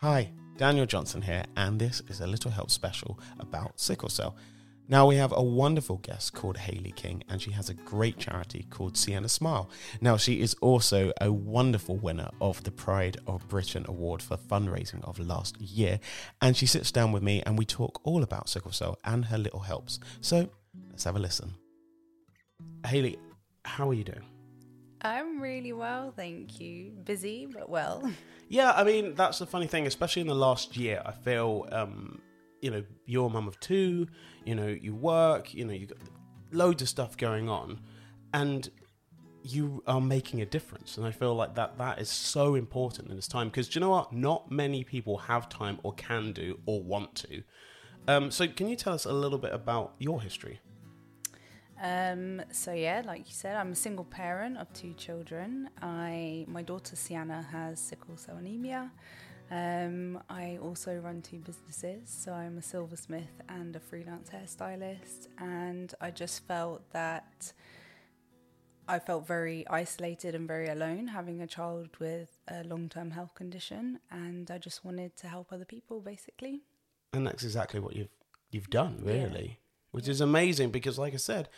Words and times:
Hi, 0.00 0.30
Daniel 0.56 0.86
Johnson 0.86 1.22
here, 1.22 1.42
and 1.56 1.80
this 1.80 2.02
is 2.06 2.20
a 2.20 2.26
little 2.28 2.52
help 2.52 2.70
special 2.70 3.18
about 3.40 3.80
sickle 3.80 4.08
cell. 4.08 4.36
Now, 4.86 5.08
we 5.08 5.16
have 5.16 5.32
a 5.32 5.42
wonderful 5.42 5.96
guest 5.96 6.34
called 6.34 6.56
Haley 6.56 6.92
King, 6.92 7.24
and 7.28 7.42
she 7.42 7.50
has 7.50 7.68
a 7.68 7.74
great 7.74 8.16
charity 8.16 8.64
called 8.70 8.96
Sienna 8.96 9.28
Smile. 9.28 9.68
Now, 10.00 10.16
she 10.16 10.40
is 10.40 10.54
also 10.60 11.10
a 11.20 11.32
wonderful 11.32 11.96
winner 11.96 12.30
of 12.40 12.62
the 12.62 12.70
Pride 12.70 13.16
of 13.26 13.48
Britain 13.48 13.84
Award 13.88 14.22
for 14.22 14.36
fundraising 14.36 15.02
of 15.02 15.18
last 15.18 15.60
year, 15.60 15.98
and 16.40 16.56
she 16.56 16.66
sits 16.66 16.92
down 16.92 17.10
with 17.10 17.24
me 17.24 17.42
and 17.44 17.58
we 17.58 17.64
talk 17.64 18.00
all 18.04 18.22
about 18.22 18.48
sickle 18.48 18.70
cell 18.70 19.00
and 19.04 19.24
her 19.24 19.36
little 19.36 19.58
helps. 19.58 19.98
So, 20.20 20.48
let's 20.90 21.02
have 21.02 21.16
a 21.16 21.18
listen. 21.18 21.54
Haley, 22.86 23.18
how 23.64 23.90
are 23.90 23.94
you 23.94 24.04
doing? 24.04 24.22
I'm 25.02 25.40
really 25.40 25.72
well, 25.72 26.12
thank 26.14 26.60
you. 26.60 26.92
Busy, 27.04 27.46
but 27.46 27.68
well. 27.68 28.10
Yeah, 28.50 28.72
I 28.74 28.82
mean 28.82 29.14
that's 29.14 29.40
the 29.40 29.46
funny 29.46 29.66
thing, 29.66 29.86
especially 29.86 30.22
in 30.22 30.26
the 30.26 30.34
last 30.34 30.74
year. 30.74 31.02
I 31.04 31.12
feel, 31.12 31.68
um, 31.70 32.22
you 32.62 32.70
know, 32.70 32.82
you're 33.04 33.26
a 33.26 33.28
mum 33.28 33.46
of 33.46 33.60
two. 33.60 34.06
You 34.46 34.54
know, 34.54 34.68
you 34.68 34.94
work. 34.94 35.52
You 35.52 35.66
know, 35.66 35.74
you've 35.74 35.90
got 35.90 35.98
loads 36.50 36.80
of 36.80 36.88
stuff 36.88 37.18
going 37.18 37.50
on, 37.50 37.78
and 38.32 38.70
you 39.42 39.82
are 39.86 40.00
making 40.00 40.40
a 40.40 40.46
difference. 40.46 40.96
And 40.96 41.06
I 41.06 41.10
feel 41.10 41.34
like 41.34 41.54
that 41.56 41.76
that 41.76 41.98
is 41.98 42.08
so 42.08 42.54
important 42.54 43.10
in 43.10 43.16
this 43.16 43.28
time 43.28 43.48
because 43.48 43.68
do 43.68 43.78
you 43.78 43.80
know 43.82 43.90
what? 43.90 44.14
Not 44.14 44.50
many 44.50 44.82
people 44.82 45.18
have 45.18 45.50
time 45.50 45.78
or 45.82 45.92
can 45.92 46.32
do 46.32 46.58
or 46.64 46.82
want 46.82 47.14
to. 47.16 47.42
Um, 48.06 48.30
so, 48.30 48.48
can 48.48 48.68
you 48.68 48.76
tell 48.76 48.94
us 48.94 49.04
a 49.04 49.12
little 49.12 49.38
bit 49.38 49.52
about 49.52 49.94
your 49.98 50.22
history? 50.22 50.60
Um, 51.80 52.42
so 52.50 52.72
yeah, 52.72 53.02
like 53.06 53.20
you 53.28 53.34
said, 53.34 53.56
I'm 53.56 53.72
a 53.72 53.76
single 53.76 54.04
parent 54.04 54.58
of 54.58 54.72
two 54.72 54.94
children. 54.94 55.70
I 55.80 56.44
my 56.48 56.62
daughter 56.62 56.96
Sienna 56.96 57.42
has 57.52 57.78
sickle 57.78 58.16
cell 58.16 58.36
anemia. 58.36 58.90
Um, 59.50 60.22
I 60.28 60.58
also 60.60 60.96
run 60.96 61.22
two 61.22 61.38
businesses, 61.38 62.02
so 62.10 62.32
I'm 62.32 62.58
a 62.58 62.62
silversmith 62.62 63.40
and 63.48 63.74
a 63.76 63.80
freelance 63.80 64.28
hairstylist, 64.28 65.28
and 65.38 65.94
I 66.00 66.10
just 66.10 66.46
felt 66.46 66.82
that 66.92 67.52
I 68.86 68.98
felt 68.98 69.26
very 69.26 69.66
isolated 69.68 70.34
and 70.34 70.46
very 70.46 70.68
alone 70.68 71.06
having 71.08 71.40
a 71.40 71.46
child 71.46 71.88
with 71.98 72.38
a 72.48 72.62
long-term 72.64 73.12
health 73.12 73.34
condition, 73.34 74.00
and 74.10 74.50
I 74.50 74.58
just 74.58 74.84
wanted 74.84 75.16
to 75.18 75.28
help 75.28 75.50
other 75.50 75.64
people, 75.64 76.00
basically. 76.00 76.60
And 77.14 77.26
that's 77.26 77.44
exactly 77.44 77.80
what 77.80 77.96
you've 77.96 78.12
you've 78.50 78.68
done, 78.68 79.00
really 79.02 79.60
which 79.90 80.08
is 80.08 80.20
amazing 80.20 80.70
because, 80.70 80.98
like 80.98 81.14
I 81.14 81.18
said, 81.18 81.48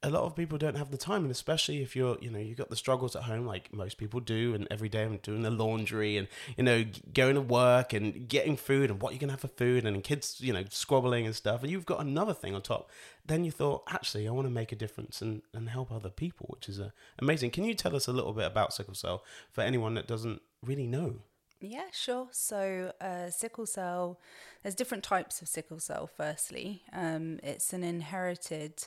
a 0.00 0.10
lot 0.10 0.22
of 0.22 0.36
people 0.36 0.58
don't 0.58 0.76
have 0.76 0.92
the 0.92 0.96
time, 0.96 1.22
and 1.22 1.30
especially 1.30 1.82
if 1.82 1.96
you're, 1.96 2.16
you 2.20 2.30
know, 2.30 2.38
you've 2.38 2.56
got 2.56 2.70
the 2.70 2.76
struggles 2.76 3.16
at 3.16 3.24
home, 3.24 3.44
like 3.44 3.72
most 3.74 3.98
people 3.98 4.20
do, 4.20 4.54
and 4.54 4.68
every 4.70 4.88
day 4.88 5.02
I'm 5.02 5.16
doing 5.16 5.42
the 5.42 5.50
laundry 5.50 6.16
and, 6.16 6.28
you 6.56 6.62
know, 6.62 6.84
going 7.12 7.34
to 7.34 7.40
work 7.40 7.92
and 7.92 8.28
getting 8.28 8.56
food 8.56 8.90
and 8.90 9.02
what 9.02 9.12
you're 9.12 9.18
going 9.18 9.28
to 9.28 9.32
have 9.32 9.40
for 9.40 9.48
food 9.48 9.84
and 9.84 10.04
kids, 10.04 10.36
you 10.40 10.52
know, 10.52 10.62
squabbling 10.70 11.26
and 11.26 11.34
stuff, 11.34 11.62
and 11.62 11.72
you've 11.72 11.86
got 11.86 12.00
another 12.00 12.32
thing 12.32 12.54
on 12.54 12.62
top. 12.62 12.90
Then 13.26 13.44
you 13.44 13.50
thought, 13.50 13.82
actually, 13.88 14.28
I 14.28 14.30
want 14.30 14.46
to 14.46 14.54
make 14.54 14.70
a 14.70 14.76
difference 14.76 15.20
and, 15.20 15.42
and 15.52 15.68
help 15.68 15.90
other 15.90 16.10
people, 16.10 16.46
which 16.50 16.68
is 16.68 16.78
uh, 16.78 16.90
amazing. 17.18 17.50
Can 17.50 17.64
you 17.64 17.74
tell 17.74 17.96
us 17.96 18.06
a 18.06 18.12
little 18.12 18.32
bit 18.32 18.46
about 18.46 18.72
sickle 18.72 18.94
cell 18.94 19.24
for 19.50 19.62
anyone 19.62 19.94
that 19.94 20.06
doesn't 20.06 20.42
really 20.64 20.86
know? 20.86 21.16
Yeah, 21.60 21.86
sure. 21.92 22.28
So, 22.30 22.92
uh, 23.00 23.30
sickle 23.30 23.66
cell, 23.66 24.20
there's 24.62 24.76
different 24.76 25.02
types 25.02 25.42
of 25.42 25.48
sickle 25.48 25.80
cell, 25.80 26.06
firstly. 26.06 26.82
Um, 26.92 27.40
it's 27.42 27.72
an 27.72 27.82
inherited 27.82 28.84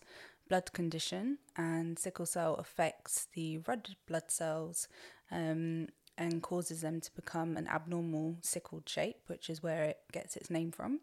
blood 0.47 0.71
condition, 0.71 1.39
and 1.57 1.99
sickle 1.99 2.25
cell 2.25 2.55
affects 2.55 3.27
the 3.33 3.57
red 3.59 3.95
blood 4.07 4.29
cells 4.31 4.87
um, 5.31 5.89
and 6.17 6.41
causes 6.41 6.81
them 6.81 7.01
to 7.01 7.13
become 7.13 7.57
an 7.57 7.67
abnormal 7.67 8.37
sickled 8.41 8.87
shape, 8.87 9.17
which 9.27 9.49
is 9.49 9.61
where 9.61 9.83
it 9.83 9.97
gets 10.13 10.37
its 10.37 10.49
name 10.49 10.71
from. 10.71 11.01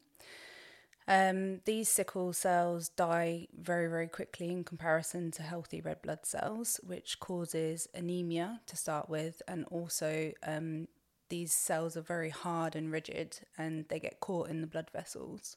Um, 1.07 1.61
these 1.65 1.89
sickle 1.89 2.35
cells 2.35 2.91
die 2.91 3.49
very, 3.59 3.87
very 3.89 4.09
quickly 4.09 4.49
in 4.51 4.63
comparison 4.63 5.31
to 5.33 5.43
healthy 5.43 5.81
red 5.81 6.03
blood 6.03 6.27
cells, 6.27 6.81
which 6.87 7.19
causes 7.19 7.89
anemia 7.95 8.61
to 8.67 8.77
start 8.77 9.09
with, 9.09 9.41
and 9.49 9.65
also 9.71 10.33
um, 10.47 10.87
these 11.29 11.53
cells 11.53 11.97
are 11.97 12.03
very 12.03 12.31
hard 12.31 12.75
and 12.77 12.93
rigid 12.93 13.41
and 13.57 13.87
they 13.89 14.01
get 14.01 14.21
caught 14.21 14.49
in 14.49 14.61
the 14.61 14.67
blood 14.67 14.91
vessels. 14.93 15.57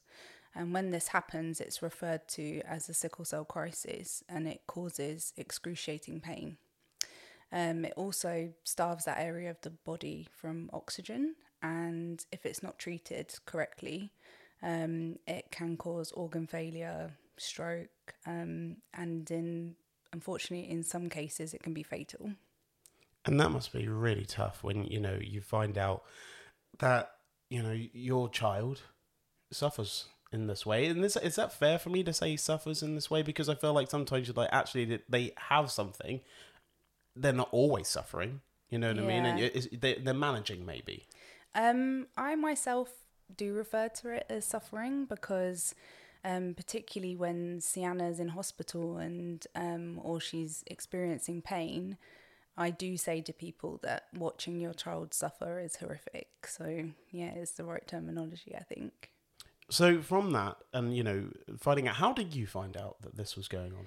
And 0.54 0.74
when 0.74 0.90
this 0.90 1.08
happens, 1.08 1.60
it's 1.60 1.82
referred 1.82 2.28
to 2.28 2.60
as 2.66 2.88
a 2.88 2.94
sickle 2.94 3.24
cell 3.24 3.44
crisis 3.44 4.22
and 4.28 4.46
it 4.46 4.62
causes 4.66 5.32
excruciating 5.36 6.20
pain. 6.20 6.58
Um, 7.52 7.84
it 7.84 7.92
also 7.96 8.52
starves 8.64 9.04
that 9.04 9.20
area 9.20 9.50
of 9.50 9.60
the 9.60 9.70
body 9.70 10.26
from 10.34 10.70
oxygen, 10.72 11.34
and 11.62 12.24
if 12.32 12.46
it's 12.46 12.62
not 12.62 12.78
treated 12.78 13.34
correctly, 13.44 14.10
um, 14.62 15.16
it 15.26 15.50
can 15.50 15.76
cause 15.76 16.12
organ 16.12 16.46
failure, 16.46 17.12
stroke, 17.36 18.14
um, 18.26 18.76
and 18.94 19.30
in 19.30 19.76
unfortunately, 20.14 20.70
in 20.70 20.82
some 20.82 21.08
cases, 21.08 21.52
it 21.54 21.62
can 21.62 21.74
be 21.74 21.82
fatal. 21.82 22.32
And 23.24 23.38
that 23.40 23.50
must 23.50 23.72
be 23.72 23.88
really 23.88 24.24
tough 24.24 24.62
when, 24.62 24.84
you 24.84 25.00
know, 25.00 25.18
you 25.20 25.40
find 25.40 25.78
out 25.78 26.02
that, 26.78 27.12
you 27.50 27.62
know, 27.62 27.76
your 27.92 28.28
child 28.28 28.80
suffers 29.52 30.06
in 30.32 30.46
this 30.46 30.66
way. 30.66 30.86
And 30.86 31.04
this, 31.04 31.16
is 31.16 31.36
that 31.36 31.52
fair 31.52 31.78
for 31.78 31.90
me 31.90 32.02
to 32.02 32.12
say 32.12 32.30
he 32.30 32.36
suffers 32.36 32.82
in 32.82 32.94
this 32.94 33.10
way? 33.10 33.22
Because 33.22 33.48
I 33.48 33.54
feel 33.54 33.72
like 33.72 33.90
sometimes 33.90 34.26
you're 34.26 34.34
like, 34.34 34.48
actually, 34.50 35.00
they 35.08 35.32
have 35.36 35.70
something. 35.70 36.20
They're 37.14 37.32
not 37.32 37.48
always 37.52 37.88
suffering. 37.88 38.40
You 38.70 38.78
know 38.78 38.88
what 38.88 38.96
yeah. 38.96 39.02
I 39.02 39.06
mean? 39.06 39.24
And 39.26 39.80
they, 39.80 39.94
they're 39.94 40.14
managing 40.14 40.64
maybe. 40.64 41.06
Um, 41.54 42.06
I 42.16 42.34
myself 42.34 42.90
do 43.36 43.52
refer 43.52 43.88
to 43.88 44.10
it 44.10 44.26
as 44.28 44.44
suffering 44.46 45.04
because 45.04 45.74
um, 46.24 46.54
particularly 46.54 47.16
when 47.16 47.60
Sienna's 47.60 48.18
in 48.20 48.28
hospital 48.28 48.96
and 48.96 49.46
um, 49.54 50.00
or 50.02 50.20
she's 50.20 50.64
experiencing 50.66 51.42
pain, 51.42 51.98
I 52.56 52.70
do 52.70 52.96
say 52.96 53.20
to 53.22 53.32
people 53.32 53.80
that 53.82 54.04
watching 54.14 54.60
your 54.60 54.74
child 54.74 55.14
suffer 55.14 55.58
is 55.58 55.76
horrific. 55.76 56.28
So, 56.46 56.90
yeah, 57.10 57.30
it's 57.34 57.52
the 57.52 57.64
right 57.64 57.86
terminology, 57.86 58.54
I 58.54 58.62
think. 58.62 59.10
So, 59.70 60.02
from 60.02 60.32
that, 60.32 60.58
and 60.74 60.94
you 60.94 61.02
know, 61.02 61.28
finding 61.58 61.88
out, 61.88 61.96
how 61.96 62.12
did 62.12 62.34
you 62.34 62.46
find 62.46 62.76
out 62.76 63.00
that 63.02 63.16
this 63.16 63.36
was 63.36 63.48
going 63.48 63.72
on? 63.72 63.86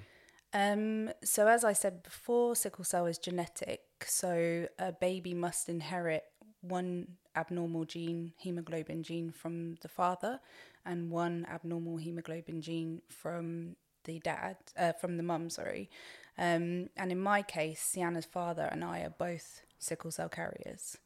Um, 0.54 1.12
so, 1.24 1.48
as 1.48 1.64
I 1.64 1.74
said 1.74 2.02
before, 2.02 2.56
sickle 2.56 2.86
cell 2.86 3.06
is 3.06 3.18
genetic. 3.18 3.82
So, 4.06 4.68
a 4.80 4.92
baby 4.94 5.34
must 5.34 5.70
inherit 5.70 6.24
one 6.62 7.18
abnormal 7.36 7.86
gene, 7.86 8.34
hemoglobin 8.38 9.04
gene, 9.04 9.32
from 9.32 9.76
the 9.82 9.88
father, 9.88 10.40
and 10.86 11.12
one 11.12 11.46
abnormal 11.52 11.98
hemoglobin 11.98 12.62
gene 12.62 13.02
from 13.10 13.76
the 14.06 14.20
dad, 14.20 14.58
uh, 14.78 14.94
from 14.94 15.18
the 15.18 15.24
mum, 15.24 15.50
sorry. 15.50 15.90
Um, 16.38 16.90
and 16.98 17.12
in 17.12 17.20
my 17.20 17.42
case, 17.42 17.82
Sienna's 17.82 18.26
father 18.26 18.68
and 18.72 18.84
I 18.84 19.02
are 19.02 19.10
both 19.10 19.62
sickle 19.80 20.12
cell 20.12 20.30
carriers. 20.30 20.98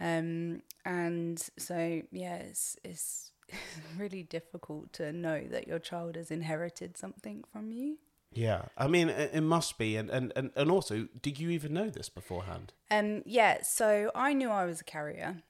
Um, 0.00 0.62
and 0.84 1.42
so, 1.58 2.02
yeah, 2.12 2.36
it's, 2.36 2.76
it's 2.84 3.32
really 3.98 4.22
difficult 4.22 4.92
to 4.94 5.12
know 5.12 5.44
that 5.50 5.66
your 5.66 5.78
child 5.78 6.16
has 6.16 6.30
inherited 6.30 6.96
something 6.96 7.44
from 7.52 7.72
you. 7.72 7.98
Yeah, 8.32 8.66
I 8.76 8.88
mean, 8.88 9.08
it, 9.08 9.40
must 9.40 9.78
be, 9.78 9.96
and, 9.96 10.10
and 10.10 10.34
and 10.36 10.50
and 10.54 10.70
also, 10.70 11.08
did 11.22 11.40
you 11.40 11.48
even 11.48 11.72
know 11.72 11.88
this 11.88 12.10
beforehand? 12.10 12.74
Um, 12.90 13.22
yeah. 13.24 13.62
So 13.62 14.10
I 14.14 14.34
knew 14.34 14.50
I 14.50 14.66
was 14.66 14.82
a 14.82 14.84
carrier, 14.84 15.42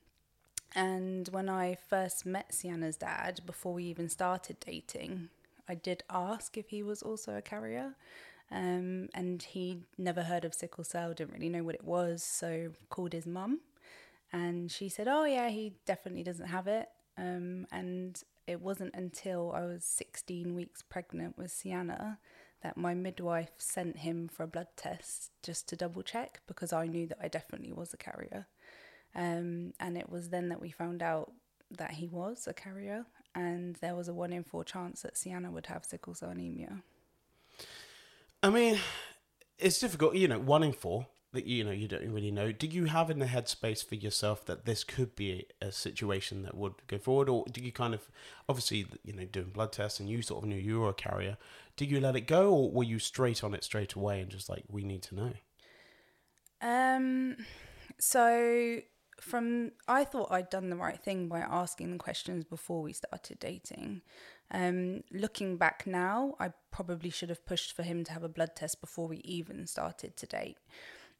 and 0.76 1.28
when 1.28 1.48
I 1.48 1.76
first 1.88 2.24
met 2.24 2.54
Sienna's 2.54 2.96
dad, 2.96 3.40
before 3.44 3.74
we 3.74 3.84
even 3.84 4.08
started 4.08 4.58
dating, 4.60 5.28
I 5.68 5.74
did 5.74 6.04
ask 6.08 6.56
if 6.56 6.68
he 6.68 6.82
was 6.82 7.02
also 7.02 7.36
a 7.36 7.42
carrier, 7.42 7.96
um, 8.50 9.08
and 9.14 9.42
he 9.42 9.82
never 9.96 10.22
heard 10.22 10.44
of 10.44 10.54
sickle 10.54 10.84
cell, 10.84 11.12
didn't 11.12 11.34
really 11.34 11.48
know 11.48 11.62
what 11.62 11.74
it 11.74 11.84
was, 11.84 12.22
so 12.22 12.70
called 12.88 13.12
his 13.12 13.26
mum. 13.26 13.60
And 14.32 14.70
she 14.70 14.88
said, 14.88 15.08
Oh, 15.08 15.24
yeah, 15.24 15.48
he 15.48 15.74
definitely 15.86 16.22
doesn't 16.22 16.48
have 16.48 16.66
it. 16.66 16.88
Um, 17.16 17.66
and 17.72 18.22
it 18.46 18.60
wasn't 18.60 18.94
until 18.94 19.52
I 19.52 19.62
was 19.62 19.84
16 19.84 20.54
weeks 20.54 20.82
pregnant 20.82 21.36
with 21.36 21.50
Sienna 21.50 22.18
that 22.62 22.76
my 22.76 22.94
midwife 22.94 23.52
sent 23.58 23.98
him 23.98 24.28
for 24.28 24.42
a 24.44 24.48
blood 24.48 24.68
test 24.76 25.30
just 25.42 25.68
to 25.68 25.76
double 25.76 26.02
check 26.02 26.40
because 26.46 26.72
I 26.72 26.86
knew 26.86 27.06
that 27.06 27.18
I 27.22 27.28
definitely 27.28 27.72
was 27.72 27.92
a 27.92 27.96
carrier. 27.96 28.46
Um, 29.14 29.72
and 29.78 29.96
it 29.96 30.10
was 30.10 30.30
then 30.30 30.48
that 30.48 30.60
we 30.60 30.70
found 30.70 31.02
out 31.02 31.32
that 31.70 31.92
he 31.92 32.08
was 32.08 32.46
a 32.46 32.54
carrier, 32.54 33.04
and 33.34 33.76
there 33.76 33.94
was 33.94 34.08
a 34.08 34.14
one 34.14 34.32
in 34.32 34.42
four 34.42 34.64
chance 34.64 35.02
that 35.02 35.16
Sienna 35.16 35.50
would 35.50 35.66
have 35.66 35.84
sickle 35.84 36.14
cell 36.14 36.30
anemia. 36.30 36.82
I 38.42 38.50
mean, 38.50 38.78
it's 39.58 39.78
difficult. 39.78 40.14
You 40.14 40.28
know, 40.28 40.38
one 40.38 40.62
in 40.62 40.72
four 40.72 41.06
that 41.32 41.46
you 41.46 41.64
know 41.64 41.70
you 41.70 41.88
don't 41.88 42.10
really 42.10 42.30
know. 42.30 42.52
Do 42.52 42.66
you 42.66 42.86
have 42.86 43.10
in 43.10 43.18
the 43.18 43.26
headspace 43.26 43.84
for 43.86 43.96
yourself 43.96 44.46
that 44.46 44.64
this 44.64 44.84
could 44.84 45.14
be 45.14 45.46
a 45.60 45.70
situation 45.70 46.42
that 46.42 46.56
would 46.56 46.74
go 46.86 46.98
forward, 46.98 47.28
or 47.28 47.44
do 47.50 47.60
you 47.60 47.72
kind 47.72 47.94
of 47.94 48.08
obviously 48.48 48.86
you 49.04 49.12
know 49.12 49.24
doing 49.24 49.50
blood 49.50 49.72
tests 49.72 50.00
and 50.00 50.08
you 50.08 50.22
sort 50.22 50.42
of 50.42 50.48
knew 50.48 50.56
you 50.56 50.80
were 50.80 50.90
a 50.90 50.94
carrier? 50.94 51.36
Do 51.76 51.84
you 51.84 52.00
let 52.00 52.16
it 52.16 52.22
go, 52.22 52.52
or 52.52 52.70
were 52.70 52.84
you 52.84 52.98
straight 52.98 53.44
on 53.44 53.54
it 53.54 53.64
straight 53.64 53.94
away 53.94 54.20
and 54.20 54.30
just 54.30 54.48
like 54.48 54.64
we 54.68 54.84
need 54.84 55.02
to 55.02 55.14
know? 55.14 55.32
Um, 56.60 57.36
so 57.98 58.80
from 59.20 59.72
I 59.86 60.04
thought 60.04 60.30
I'd 60.30 60.50
done 60.50 60.70
the 60.70 60.76
right 60.76 60.98
thing 60.98 61.28
by 61.28 61.40
asking 61.40 61.92
the 61.92 61.98
questions 61.98 62.44
before 62.44 62.82
we 62.82 62.92
started 62.92 63.38
dating. 63.38 64.02
Um, 64.50 65.02
looking 65.12 65.56
back 65.56 65.86
now, 65.86 66.34
I 66.40 66.52
probably 66.70 67.10
should 67.10 67.28
have 67.28 67.44
pushed 67.44 67.74
for 67.74 67.82
him 67.82 68.04
to 68.04 68.12
have 68.12 68.22
a 68.22 68.28
blood 68.28 68.56
test 68.56 68.80
before 68.80 69.06
we 69.06 69.18
even 69.18 69.66
started 69.66 70.16
to 70.16 70.26
date. 70.26 70.56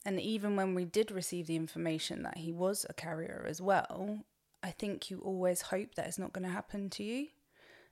And 0.04 0.20
even 0.20 0.56
when 0.56 0.75
we 0.75 0.84
did 0.84 1.10
receive 1.10 1.46
the 1.46 1.56
information 1.56 2.22
that 2.22 2.38
he 2.38 2.52
was 2.52 2.86
a 2.88 2.94
carrier 2.94 3.44
as 3.48 3.60
well, 3.60 4.20
I 4.62 4.70
think 4.70 5.10
you 5.10 5.20
always 5.20 5.62
hope 5.62 5.94
that 5.94 6.06
it's 6.06 6.19
not 6.19 6.32
going 6.32 6.46
to 6.46 6.52
happen 6.52 6.88
to 6.90 7.02
you. 7.02 7.26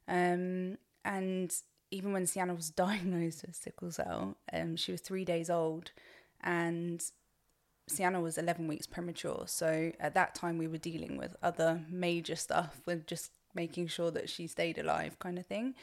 Um, 0.09 0.79
and 1.05 1.55
even 1.91 2.13
when 2.13 2.27
Sienna 2.27 2.55
was 2.55 2.71
diagnosed 2.85 3.45
with 3.47 3.57
sickle 3.57 3.91
cell, 3.91 4.37
um, 4.53 4.77
she 4.77 4.93
was 4.93 5.01
three 5.01 5.25
days 5.25 5.51
old, 5.51 5.91
and 6.41 7.03
Sienna 7.89 8.21
was 8.21 8.39
11 8.39 8.67
weeks 8.67 8.87
premature. 8.87 9.45
So 9.47 9.93
at 10.01 10.15
that 10.15 10.35
time, 10.35 10.59
we 10.59 10.69
were 10.69 10.79
dealing 10.79 11.17
with 11.17 11.37
other 11.43 11.83
major 11.89 12.37
stuff 12.37 12.81
with 12.87 13.07
just 13.07 13.33
making 13.57 13.89
sure 13.89 14.13
that 14.13 14.31
she 14.31 14.47
stayed 14.47 14.79
alive, 14.79 15.19
kind 15.19 15.39
of 15.39 15.47
thing. 15.47 15.75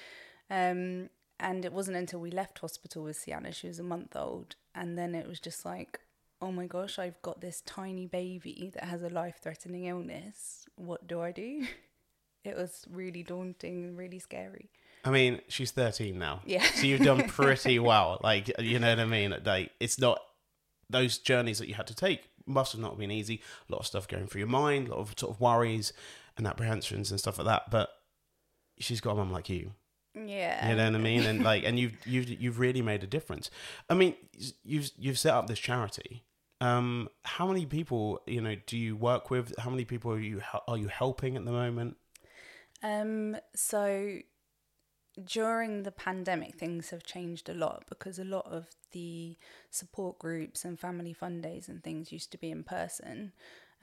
Um, 0.49 1.09
and 1.39 1.65
it 1.65 1.73
wasn't 1.73 1.97
until 1.97 2.21
we 2.21 2.31
left 2.31 2.59
hospital 2.59 3.03
with 3.03 3.17
Sienna, 3.17 3.51
she 3.51 3.67
was 3.67 3.79
a 3.79 3.83
month 3.83 4.15
old, 4.15 4.55
and 4.73 4.97
then 4.97 5.13
it 5.15 5.27
was 5.27 5.41
just 5.41 5.65
like, 5.65 5.99
oh 6.41 6.51
my 6.51 6.67
gosh, 6.67 6.99
I've 6.99 7.21
got 7.21 7.41
this 7.41 7.61
tiny 7.65 8.05
baby 8.05 8.71
that 8.73 8.85
has 8.85 9.01
a 9.01 9.09
life 9.09 9.39
threatening 9.41 9.85
illness. 9.85 10.65
What 10.75 11.07
do 11.07 11.21
I 11.21 11.31
do? 11.31 11.65
It 12.45 12.57
was 12.57 12.85
really 12.91 13.23
daunting 13.23 13.85
and 13.85 13.97
really 13.97 14.19
scary. 14.19 14.69
I 15.05 15.11
mean, 15.11 15.39
she's 15.47 15.71
13 15.71 16.19
now. 16.19 16.41
Yeah. 16.45 16.63
So 16.75 16.85
you've 16.87 16.99
done 16.99 17.29
pretty 17.29 17.79
well. 17.89 18.19
Like, 18.21 18.51
you 18.59 18.79
know 18.79 18.89
what 18.89 18.99
I 18.99 19.05
mean? 19.05 19.33
Like, 19.45 19.71
it's 19.79 19.97
not 19.97 20.19
those 20.89 21.19
journeys 21.19 21.59
that 21.59 21.69
you 21.69 21.75
had 21.75 21.87
to 21.87 21.95
take 21.95 22.27
must 22.45 22.73
have 22.73 22.81
not 22.81 22.97
been 22.97 23.11
easy. 23.11 23.41
A 23.69 23.71
lot 23.71 23.79
of 23.79 23.87
stuff 23.87 24.07
going 24.09 24.27
through 24.27 24.39
your 24.39 24.49
mind, 24.49 24.89
a 24.89 24.91
lot 24.91 24.99
of 24.99 25.13
sort 25.17 25.33
of 25.33 25.39
worries 25.39 25.93
and 26.37 26.47
apprehensions 26.47 27.11
and 27.11 27.19
stuff 27.19 27.37
like 27.37 27.47
that. 27.47 27.69
But 27.69 27.89
she's 28.79 29.01
got 29.01 29.11
a 29.11 29.15
mum 29.15 29.31
like 29.31 29.49
you. 29.49 29.73
Yeah. 30.15 30.69
You 30.69 30.75
know 30.75 30.85
what 30.85 30.95
I 30.95 30.99
mean? 30.99 31.23
And 31.23 31.43
like, 31.43 31.63
and 31.63 31.79
you've 31.79 31.95
you've 32.05 32.29
you've 32.29 32.59
really 32.59 32.81
made 32.81 33.03
a 33.03 33.07
difference. 33.07 33.49
I 33.89 33.95
mean, 33.95 34.15
you've 34.63 34.91
you've 34.97 35.19
set 35.19 35.33
up 35.33 35.47
this 35.47 35.59
charity. 35.59 36.23
Um, 36.61 37.09
how 37.23 37.47
many 37.47 37.65
people 37.65 38.21
you 38.27 38.39
know 38.39 38.55
do 38.67 38.77
you 38.77 38.95
work 38.95 39.29
with? 39.29 39.53
How 39.57 39.69
many 39.69 39.85
people 39.85 40.11
are 40.11 40.19
you 40.19 40.41
are 40.67 40.77
you 40.77 40.87
helping 40.87 41.35
at 41.35 41.45
the 41.45 41.51
moment? 41.51 41.97
Um, 42.83 43.37
so 43.55 44.19
during 45.23 45.83
the 45.83 45.91
pandemic, 45.91 46.55
things 46.55 46.89
have 46.89 47.03
changed 47.03 47.49
a 47.49 47.53
lot 47.53 47.83
because 47.89 48.19
a 48.19 48.23
lot 48.23 48.45
of 48.45 48.67
the 48.91 49.37
support 49.69 50.19
groups 50.19 50.65
and 50.65 50.79
family 50.79 51.13
fun 51.13 51.41
days 51.41 51.69
and 51.69 51.83
things 51.83 52.11
used 52.11 52.31
to 52.31 52.37
be 52.37 52.51
in 52.51 52.63
person. 52.63 53.31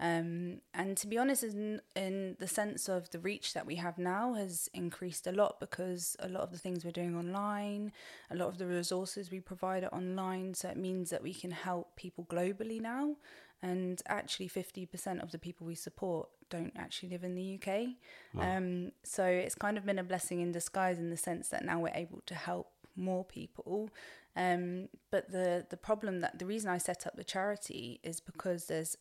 Um, 0.00 0.62
and 0.73 0.97
to 0.97 1.06
be 1.06 1.19
honest, 1.19 1.44
in, 1.44 1.82
in 1.94 2.37
the 2.38 2.49
sense 2.49 2.88
of 2.88 3.11
the 3.11 3.19
reach 3.19 3.52
that 3.52 3.67
we 3.67 3.76
have 3.76 3.99
now 3.99 4.32
has 4.32 4.70
increased 4.73 5.26
a 5.26 5.32
lot 5.32 5.61
because 5.61 6.17
a 6.20 6.29
lot 6.29 6.43
of 6.43 6.52
the 6.52 6.58
things 6.58 6.85
we're 6.85 6.91
doing 6.91 7.14
online, 7.14 7.93
a 8.31 8.35
lot 8.35 8.49
of 8.49 8.56
the 8.56 8.67
resources 8.67 9.31
we 9.31 9.41
provide 9.41 9.85
are 9.85 9.94
online. 9.94 10.55
So 10.55 10.70
it 10.70 10.79
means 10.79 11.11
that 11.11 11.23
we 11.23 11.35
can 11.35 11.50
help 11.50 11.97
people 11.97 12.25
globally 12.25 12.81
now. 12.81 13.17
And 13.62 14.00
actually, 14.08 14.49
50% 14.49 15.23
of 15.23 15.32
the 15.32 15.38
people 15.38 15.67
we 15.67 15.75
support 15.75 16.31
don't 16.49 16.73
actually 16.79 17.11
live 17.11 17.25
in 17.25 17.35
the 17.35 17.61
UK. 17.61 17.88
Wow. 18.32 18.56
Um, 18.56 18.93
so 19.05 19.25
it's 19.26 19.55
kind 19.55 19.76
of 19.76 19.85
been 19.85 19.99
a 19.99 20.03
blessing 20.03 20.41
in 20.41 20.50
disguise 20.50 20.99
in 20.99 21.11
the 21.11 21.17
sense 21.19 21.50
that 21.50 21.62
now 21.62 21.79
we're 21.79 21.93
able 21.94 22.23
to 22.25 22.35
help 22.35 22.69
more 22.96 23.23
people. 23.23 23.91
Um, 24.35 24.88
but 25.11 25.31
the 25.31 25.67
the 25.69 25.76
problem 25.76 26.20
that 26.20 26.38
the 26.38 26.46
reason 26.46 26.70
I 26.70 26.79
set 26.79 27.06
up 27.06 27.17
the 27.17 27.25
charity 27.25 28.00
is 28.03 28.20
because 28.20 28.67
there's 28.67 28.96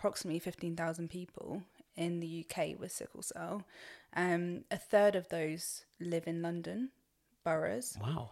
approximately 0.00 0.38
15,000 0.38 1.10
people 1.10 1.62
in 1.94 2.20
the 2.20 2.46
UK 2.46 2.80
with 2.80 2.90
sickle 2.90 3.20
cell. 3.22 3.66
Um, 4.16 4.64
a 4.70 4.78
third 4.78 5.14
of 5.14 5.28
those 5.28 5.84
live 6.00 6.26
in 6.26 6.40
London 6.40 6.88
boroughs. 7.44 7.98
Wow. 8.00 8.30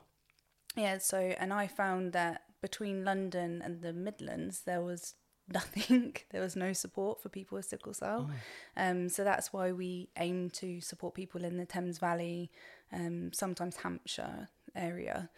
Yeah, 0.77 0.97
so 0.97 1.19
and 1.19 1.53
I 1.53 1.67
found 1.67 2.15
that 2.15 2.43
between 2.63 3.05
London 3.05 3.61
and 3.63 3.83
the 3.83 3.93
Midlands 3.93 4.63
there 4.63 4.81
was 4.81 5.15
nothing. 5.49 6.17
there 6.31 6.41
was 6.41 6.57
no 6.57 6.73
support 6.73 7.23
for 7.23 7.29
people 7.29 7.57
with 7.57 7.67
sickle 7.67 7.93
cell. 7.93 8.31
Oh. 8.31 8.83
Um, 8.83 9.11
so 9.11 9.23
that's 9.23 9.53
why 9.53 9.73
we 9.73 10.09
aim 10.17 10.49
to 10.51 10.81
support 10.81 11.15
people 11.15 11.45
in 11.45 11.59
the 11.59 11.67
Thames 11.67 11.99
Valley, 11.99 12.51
um, 12.93 13.31
sometimes 13.35 13.77
Hampshire 13.77 14.49
area. 14.75 15.29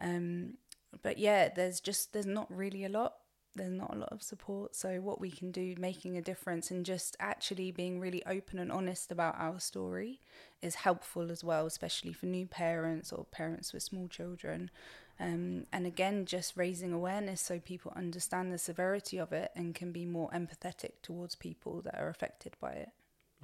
Um, 0.00 0.54
but 1.02 1.18
yeah, 1.18 1.48
there's 1.48 1.80
just 1.80 2.12
there's 2.12 2.26
not 2.26 2.50
really 2.50 2.84
a 2.84 2.88
lot. 2.88 3.14
There's 3.56 3.72
not 3.72 3.94
a 3.94 3.98
lot 3.98 4.12
of 4.12 4.22
support. 4.22 4.76
So 4.76 5.00
what 5.00 5.20
we 5.20 5.30
can 5.30 5.50
do, 5.50 5.74
making 5.78 6.16
a 6.16 6.22
difference, 6.22 6.70
and 6.70 6.84
just 6.84 7.16
actually 7.18 7.70
being 7.70 7.98
really 7.98 8.24
open 8.26 8.58
and 8.58 8.70
honest 8.70 9.10
about 9.10 9.34
our 9.38 9.58
story, 9.58 10.20
is 10.62 10.76
helpful 10.76 11.30
as 11.30 11.42
well, 11.42 11.66
especially 11.66 12.12
for 12.12 12.26
new 12.26 12.46
parents 12.46 13.12
or 13.12 13.24
parents 13.24 13.72
with 13.72 13.82
small 13.82 14.08
children. 14.08 14.70
Um, 15.18 15.66
and 15.72 15.86
again, 15.86 16.26
just 16.26 16.56
raising 16.56 16.92
awareness 16.92 17.40
so 17.40 17.58
people 17.58 17.92
understand 17.96 18.52
the 18.52 18.58
severity 18.58 19.18
of 19.18 19.32
it 19.32 19.50
and 19.56 19.74
can 19.74 19.90
be 19.90 20.04
more 20.04 20.28
empathetic 20.30 21.00
towards 21.02 21.34
people 21.34 21.80
that 21.82 21.98
are 21.98 22.08
affected 22.08 22.54
by 22.60 22.72
it. 22.72 22.90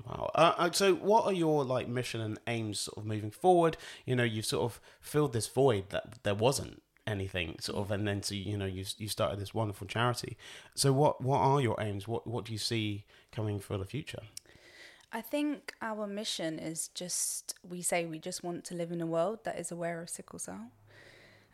Wow. 0.06 0.30
Uh, 0.34 0.52
uh, 0.56 0.72
so, 0.72 0.94
what 0.94 1.26
are 1.26 1.32
your 1.32 1.64
like 1.64 1.88
mission 1.88 2.20
and 2.20 2.38
aims 2.46 2.80
sort 2.80 2.98
of 2.98 3.04
moving 3.06 3.30
forward? 3.30 3.76
You 4.06 4.16
know, 4.16 4.24
you've 4.24 4.46
sort 4.46 4.64
of 4.64 4.80
filled 5.00 5.32
this 5.32 5.46
void 5.46 5.90
that 5.90 6.22
there 6.22 6.34
wasn't 6.34 6.82
anything 7.06 7.56
sort 7.60 7.78
of, 7.78 7.90
and 7.90 8.06
then 8.06 8.22
so 8.22 8.34
you 8.34 8.56
know 8.56 8.66
you 8.66 8.84
you 8.98 9.08
started 9.08 9.38
this 9.38 9.54
wonderful 9.54 9.86
charity. 9.86 10.36
So, 10.74 10.92
what 10.92 11.20
what 11.20 11.38
are 11.38 11.60
your 11.60 11.76
aims? 11.80 12.06
What 12.06 12.26
what 12.26 12.44
do 12.44 12.52
you 12.52 12.58
see 12.58 13.04
coming 13.30 13.60
for 13.60 13.78
the 13.78 13.84
future? 13.84 14.22
I 15.12 15.20
think 15.20 15.74
our 15.82 16.06
mission 16.06 16.58
is 16.58 16.88
just 16.88 17.54
we 17.68 17.82
say 17.82 18.06
we 18.06 18.18
just 18.18 18.42
want 18.42 18.64
to 18.64 18.74
live 18.74 18.92
in 18.92 19.00
a 19.00 19.06
world 19.06 19.40
that 19.44 19.58
is 19.58 19.70
aware 19.70 20.00
of 20.00 20.08
sickle 20.08 20.38
cell. 20.38 20.70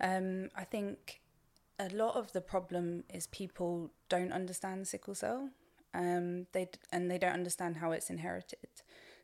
Um, 0.01 0.51
I 0.57 0.63
think 0.63 1.21
a 1.79 1.89
lot 1.89 2.15
of 2.17 2.33
the 2.33 2.41
problem 2.41 3.05
is 3.13 3.27
people 3.27 3.91
don't 4.09 4.33
understand 4.33 4.87
sickle 4.87 5.15
cell. 5.15 5.51
Um, 5.95 6.47
they 6.53 6.69
and 6.93 7.11
they 7.11 7.19
don't 7.19 7.33
understand 7.33 7.79
how 7.79 7.93
it's 7.93 8.11
inherited. 8.11 8.69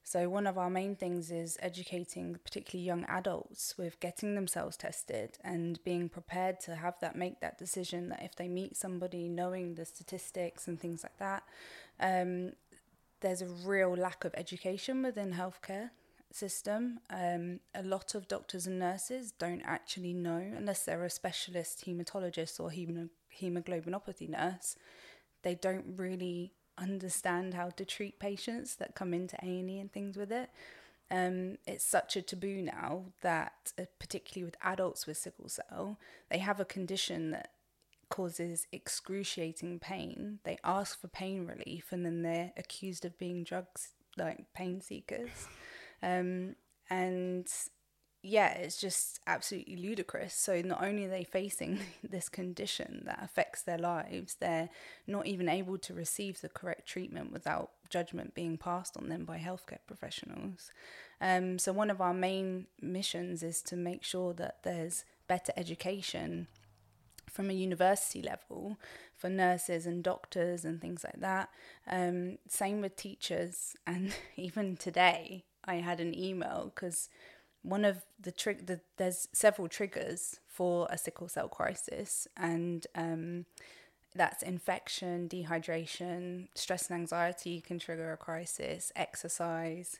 So 0.06 0.28
one 0.28 0.46
of 0.46 0.58
our 0.58 0.68
main 0.68 0.96
things 0.96 1.30
is 1.30 1.56
educating, 1.60 2.36
particularly 2.44 2.86
young 2.86 3.06
adults, 3.06 3.74
with 3.78 3.98
getting 4.00 4.34
themselves 4.34 4.76
tested 4.76 5.38
and 5.42 5.82
being 5.82 6.10
prepared 6.10 6.60
to 6.60 6.76
have 6.76 7.00
that 7.00 7.16
make 7.16 7.40
that 7.40 7.56
decision 7.56 8.10
that 8.10 8.22
if 8.22 8.36
they 8.36 8.46
meet 8.46 8.76
somebody, 8.76 9.28
knowing 9.28 9.74
the 9.74 9.86
statistics 9.86 10.68
and 10.68 10.78
things 10.78 11.02
like 11.02 11.18
that. 11.18 11.42
Um, 11.98 12.52
there's 13.20 13.40
a 13.40 13.46
real 13.46 13.96
lack 13.96 14.26
of 14.26 14.34
education 14.36 15.02
within 15.02 15.32
healthcare 15.32 15.88
system. 16.30 17.00
Um, 17.08 17.60
a 17.74 17.82
lot 17.82 18.14
of 18.14 18.28
doctors 18.28 18.66
and 18.66 18.78
nurses 18.78 19.32
don't 19.32 19.62
actually 19.62 20.12
know, 20.12 20.52
unless 20.54 20.84
they're 20.84 21.04
a 21.04 21.10
specialist 21.10 21.86
hematologist 21.86 22.60
or 22.60 22.68
hemo- 22.68 23.08
hemoglobinopathy 23.40 24.28
nurse, 24.28 24.76
they 25.42 25.54
don't 25.54 25.94
really 25.96 26.52
understand 26.78 27.54
how 27.54 27.70
to 27.70 27.84
treat 27.84 28.18
patients 28.18 28.76
that 28.76 28.94
come 28.94 29.14
into 29.14 29.36
A 29.42 29.60
and 29.60 29.70
E 29.70 29.78
and 29.78 29.92
things 29.92 30.16
with 30.16 30.32
it. 30.32 30.50
Um, 31.10 31.58
it's 31.66 31.84
such 31.84 32.16
a 32.16 32.22
taboo 32.22 32.62
now 32.62 33.04
that, 33.20 33.72
uh, 33.78 33.84
particularly 33.98 34.44
with 34.44 34.56
adults 34.62 35.06
with 35.06 35.16
sickle 35.16 35.48
cell, 35.48 35.98
they 36.30 36.38
have 36.38 36.60
a 36.60 36.64
condition 36.64 37.30
that 37.30 37.50
causes 38.08 38.66
excruciating 38.72 39.78
pain. 39.78 40.38
They 40.44 40.58
ask 40.64 41.00
for 41.00 41.08
pain 41.08 41.46
relief, 41.46 41.92
and 41.92 42.04
then 42.04 42.22
they're 42.22 42.52
accused 42.56 43.04
of 43.04 43.18
being 43.18 43.44
drugs 43.44 43.90
like 44.16 44.52
pain 44.54 44.80
seekers. 44.80 45.48
Um, 46.02 46.56
and 46.90 47.46
yeah, 48.26 48.54
it's 48.54 48.80
just 48.80 49.20
absolutely 49.26 49.76
ludicrous. 49.76 50.32
So 50.32 50.62
not 50.62 50.82
only 50.82 51.04
are 51.04 51.10
they 51.10 51.24
facing 51.24 51.80
this 52.02 52.30
condition 52.30 53.02
that 53.04 53.22
affects 53.22 53.62
their 53.62 53.76
lives, 53.76 54.36
they're 54.40 54.70
not 55.06 55.26
even 55.26 55.46
able 55.48 55.76
to 55.78 55.92
receive 55.92 56.40
the 56.40 56.48
correct 56.48 56.88
treatment 56.88 57.32
without 57.32 57.70
judgment 57.90 58.34
being 58.34 58.56
passed 58.56 58.96
on 58.96 59.10
them 59.10 59.26
by 59.26 59.38
healthcare 59.38 59.78
professionals. 59.86 60.70
Um, 61.20 61.58
so 61.58 61.72
one 61.74 61.90
of 61.90 62.00
our 62.00 62.14
main 62.14 62.66
missions 62.80 63.42
is 63.42 63.60
to 63.62 63.76
make 63.76 64.02
sure 64.02 64.32
that 64.32 64.62
there's 64.62 65.04
better 65.28 65.52
education 65.54 66.48
from 67.30 67.50
a 67.50 67.54
university 67.54 68.22
level 68.22 68.78
for 69.14 69.28
nurses 69.28 69.84
and 69.84 70.02
doctors 70.02 70.64
and 70.64 70.80
things 70.80 71.04
like 71.04 71.20
that. 71.20 71.50
Um, 71.86 72.38
same 72.48 72.80
with 72.80 72.96
teachers, 72.96 73.74
and 73.86 74.14
even 74.36 74.78
today 74.78 75.44
I 75.66 75.76
had 75.76 76.00
an 76.00 76.18
email 76.18 76.72
because 76.74 77.10
one 77.64 77.84
of 77.84 78.04
the 78.20 78.30
trick 78.30 78.66
the, 78.66 78.80
there's 78.98 79.26
several 79.32 79.68
triggers 79.68 80.38
for 80.46 80.86
a 80.90 80.98
sickle 80.98 81.28
cell 81.28 81.48
crisis 81.48 82.28
and 82.36 82.86
um, 82.94 83.46
that's 84.14 84.42
infection 84.42 85.28
dehydration 85.28 86.48
stress 86.54 86.88
and 86.88 87.00
anxiety 87.00 87.60
can 87.60 87.78
trigger 87.78 88.12
a 88.12 88.16
crisis 88.16 88.92
exercise 88.94 89.98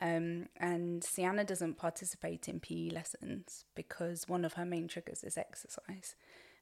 um, 0.00 0.48
and 0.56 1.04
sienna 1.04 1.44
doesn't 1.44 1.76
participate 1.76 2.48
in 2.48 2.58
pe 2.58 2.90
lessons 2.90 3.66
because 3.74 4.26
one 4.26 4.44
of 4.44 4.54
her 4.54 4.64
main 4.64 4.88
triggers 4.88 5.22
is 5.22 5.36
exercise 5.36 6.16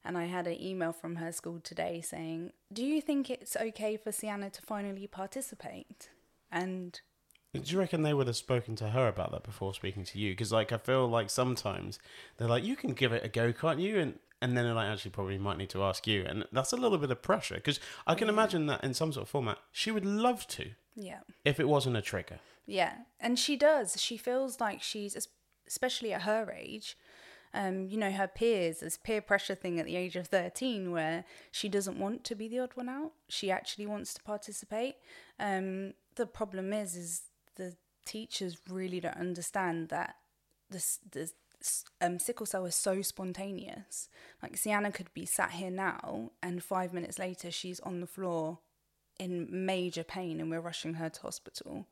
And 0.04 0.16
I 0.16 0.25
had 0.25 0.47
an 0.47 0.61
email 0.61 0.92
from 0.92 1.16
her 1.16 1.33
school 1.33 1.61
today 1.61 2.00
saying, 2.00 2.52
Do 2.73 2.85
you 2.85 3.00
think 3.00 3.28
it's 3.28 3.57
okay 3.57 3.97
for 3.97 4.12
Sienna 4.12 4.50
to 4.50 4.62
finally 4.62 5.07
participate? 5.07 6.09
And 6.50 7.00
Do 7.52 7.61
you 7.64 7.78
reckon 7.78 8.02
they 8.02 8.14
would 8.14 8.28
have 8.28 8.37
spoken 8.37 8.76
to 8.76 8.90
her 8.90 9.09
about 9.09 9.33
that 9.33 9.42
before 9.42 9.75
speaking 9.75 10.04
to 10.04 10.19
you? 10.19 10.33
Because 10.33 10.52
like 10.52 10.71
I 10.71 10.78
feel 10.78 11.09
like 11.09 11.30
sometimes 11.30 11.99
they're 12.37 12.49
like, 12.49 12.64
you 12.64 12.76
can 12.76 12.92
give 12.92 13.12
it 13.12 13.25
a 13.25 13.28
go, 13.28 13.52
can't 13.52 13.80
you? 13.80 13.99
And 13.99 14.19
and 14.42 14.57
then 14.57 14.64
they're 14.64 14.75
like, 14.75 14.88
actually, 14.88 15.11
probably 15.11 15.37
might 15.37 15.59
need 15.59 15.69
to 15.71 15.83
ask 15.83 16.07
you, 16.07 16.25
and 16.26 16.47
that's 16.50 16.73
a 16.73 16.76
little 16.76 16.97
bit 16.97 17.11
of 17.11 17.21
pressure. 17.21 17.57
Because 17.57 17.78
I 18.07 18.14
can 18.14 18.28
imagine 18.28 18.66
that 18.66 18.83
in 18.83 18.95
some 18.95 19.12
sort 19.12 19.25
of 19.25 19.28
format, 19.28 19.59
she 19.71 19.90
would 19.90 20.07
love 20.07 20.47
to 20.49 20.71
yeah. 20.97 21.21
if 21.45 21.61
it 21.61 21.69
wasn't 21.69 21.97
a 21.97 22.02
trigger. 22.02 22.38
Yeah, 22.66 22.92
and 23.19 23.38
she 23.38 23.57
does. 23.57 24.00
She 24.00 24.16
feels 24.16 24.59
like 24.59 24.80
she's, 24.83 25.28
especially 25.66 26.12
at 26.14 26.23
her 26.23 26.54
age, 26.57 26.97
um, 27.52 27.87
you 27.88 27.99
know, 27.99 28.12
her 28.12 28.28
peers, 28.28 28.80
this 28.80 28.97
peer 28.97 29.21
pressure 29.21 29.54
thing 29.54 29.78
at 29.78 29.87
the 29.87 29.97
age 29.97 30.16
of 30.16 30.28
13, 30.28 30.90
where 30.90 31.25
she 31.50 31.69
doesn't 31.69 31.99
want 31.99 32.25
to 32.25 32.35
be 32.35 32.49
the 32.49 32.61
odd 32.61 32.71
one 32.75 32.88
out. 32.88 33.12
She 33.28 33.50
actually 33.50 33.87
wants 33.87 34.14
to 34.14 34.23
participate. 34.23 34.97
Um, 35.38 35.95
the 36.14 36.26
problem 36.26 36.73
is, 36.73 36.97
is 36.97 37.23
the 37.57 37.76
teachers 38.07 38.59
really 38.69 39.00
don't 39.00 39.16
understand 39.16 39.88
that 39.88 40.16
this, 40.71 40.99
this 41.11 41.35
um, 42.00 42.19
sickle 42.19 42.47
cell 42.47 42.64
is 42.64 42.75
so 42.75 43.02
spontaneous. 43.02 44.09
Like 44.42 44.57
Sienna 44.57 44.90
could 44.92 45.12
be 45.14 45.26
sat 45.26 45.52
here 45.52 45.71
now, 45.71 46.30
and 46.42 46.62
five 46.62 46.92
minutes 46.92 47.19
later, 47.19 47.50
she's 47.50 47.80
on 47.80 48.00
the 48.00 48.07
floor 48.07 48.59
in 49.19 49.49
major 49.50 50.04
pain, 50.04 50.40
and 50.40 50.50
we're 50.50 50.61
rushing 50.61 50.95
her 50.95 51.11
to 51.11 51.21
hospital. 51.21 51.87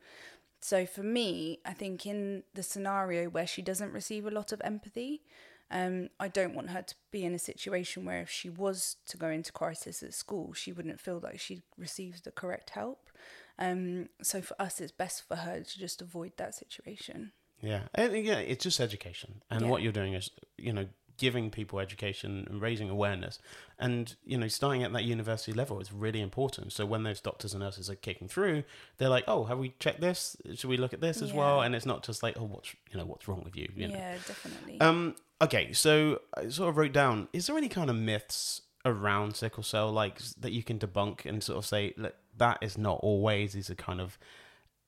So 0.61 0.87
for 0.87 1.03
me, 1.03 1.61
I 1.65 1.73
think 1.73 2.07
in 2.07 2.43
the 2.55 2.63
scenario 2.63 3.29
where 3.29 3.47
she 3.47 3.63
doesn't 3.63 3.93
receive 3.93 4.27
a 4.27 4.31
lot 4.31 4.51
of 4.51 4.61
empathy, 4.65 5.23
um, 5.71 6.09
I 6.19 6.29
don't 6.29 6.55
want 6.55 6.71
her 6.71 6.83
to 6.83 6.95
be 7.13 7.25
in 7.25 7.35
a 7.35 7.39
situation 7.39 8.05
where 8.05 8.23
if 8.23 8.31
she 8.31 8.49
was 8.49 8.97
to 9.07 9.17
go 9.17 9.29
into 9.29 9.53
crisis 9.53 10.03
at 10.03 10.15
school, 10.15 10.55
she 10.55 10.73
wouldn't 10.73 11.01
feel 11.01 11.21
like 11.23 11.39
she 11.39 11.63
receives 11.77 12.23
the 12.23 12.31
correct 12.31 12.71
help. 12.71 13.11
Um, 13.59 14.09
so 14.23 14.41
for 14.41 14.61
us, 14.61 14.81
it's 14.81 14.93
best 14.93 15.27
for 15.27 15.37
her 15.37 15.61
to 15.61 15.79
just 15.79 16.01
avoid 16.01 16.33
that 16.37 16.55
situation. 16.55 17.33
Yeah, 17.61 17.83
and 17.95 18.13
yeah, 18.25 18.39
it's 18.39 18.63
just 18.63 18.79
education, 18.79 19.43
and 19.51 19.63
Yeah. 19.63 19.69
what 19.69 19.83
you're 19.83 19.93
doing 19.93 20.15
is, 20.15 20.31
you 20.57 20.73
know, 20.73 20.87
giving 21.17 21.51
people 21.51 21.81
education 21.81 22.47
and 22.49 22.63
raising 22.63 22.89
awareness, 22.89 23.41
and 23.77 24.15
you 24.25 24.39
know, 24.39 24.47
starting 24.47 24.85
at 24.85 24.93
that 24.93 25.03
university 25.03 25.53
level 25.53 25.81
is 25.81 25.93
really 25.93 26.21
important. 26.21 26.73
So 26.73 26.87
when 26.87 27.03
those 27.03 27.21
doctors 27.21 27.55
and 27.55 27.61
nurses 27.61 27.91
are 27.91 27.97
kicking 27.97 28.29
through, 28.29 28.63
they're 28.99 29.09
like, 29.09 29.25
"Oh, 29.27 29.45
have 29.47 29.59
we 29.59 29.75
checked 29.81 30.01
this? 30.01 30.37
Should 30.55 30.71
we 30.71 30.77
look 30.77 30.93
at 30.93 31.01
this 31.01 31.21
as 31.21 31.33
well?" 31.33 31.61
And 31.63 31.75
it's 31.75 31.85
not 31.87 32.05
just 32.05 32.23
like, 32.23 32.39
"Oh, 32.39 32.45
what's 32.45 32.73
you 32.93 32.99
know, 32.99 33.05
what's 33.05 33.27
wrong 33.27 33.43
with 33.45 33.57
you?" 33.57 33.69
you 33.75 33.89
know? 33.89 33.97
Yeah, 33.97 34.15
definitely. 34.25 34.81
Um. 34.81 35.17
Okay. 35.43 35.73
So 35.73 36.21
I 36.37 36.49
sort 36.51 36.69
of 36.69 36.77
wrote 36.77 36.93
down: 36.93 37.27
Is 37.33 37.49
there 37.49 37.57
any 37.57 37.69
kind 37.69 37.91
of 37.91 37.97
myths 37.97 38.63
around 38.85 39.35
sickle 39.35 39.65
cell, 39.65 39.91
like 39.91 40.21
that 40.41 40.53
you 40.53 40.63
can 40.63 40.79
debunk 40.79 41.27
and 41.27 41.43
sort 41.43 41.59
of 41.59 41.67
say, 41.67 41.93
"Look, 41.97 42.15
that 42.39 42.59
is 42.63 42.79
not 42.79 43.01
always." 43.03 43.53
These 43.53 43.71
are 43.71 43.75
kind 43.75 44.01
of, 44.01 44.19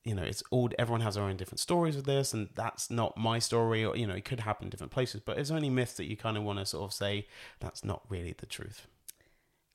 you 0.03 0.15
know, 0.15 0.23
it's 0.23 0.43
all. 0.51 0.69
Everyone 0.79 1.01
has 1.01 1.15
their 1.15 1.23
own 1.23 1.37
different 1.37 1.59
stories 1.59 1.95
with 1.95 2.05
this, 2.05 2.33
and 2.33 2.49
that's 2.55 2.89
not 2.89 3.17
my 3.17 3.39
story. 3.39 3.85
Or 3.85 3.95
you 3.95 4.07
know, 4.07 4.15
it 4.15 4.25
could 4.25 4.41
happen 4.41 4.65
in 4.65 4.69
different 4.69 4.91
places. 4.91 5.21
But 5.23 5.37
it's 5.37 5.51
only 5.51 5.69
myths 5.69 5.93
that 5.93 6.05
you 6.05 6.17
kind 6.17 6.37
of 6.37 6.43
want 6.43 6.59
to 6.59 6.65
sort 6.65 6.83
of 6.83 6.93
say 6.93 7.27
that's 7.59 7.83
not 7.83 8.01
really 8.09 8.35
the 8.37 8.45
truth? 8.45 8.87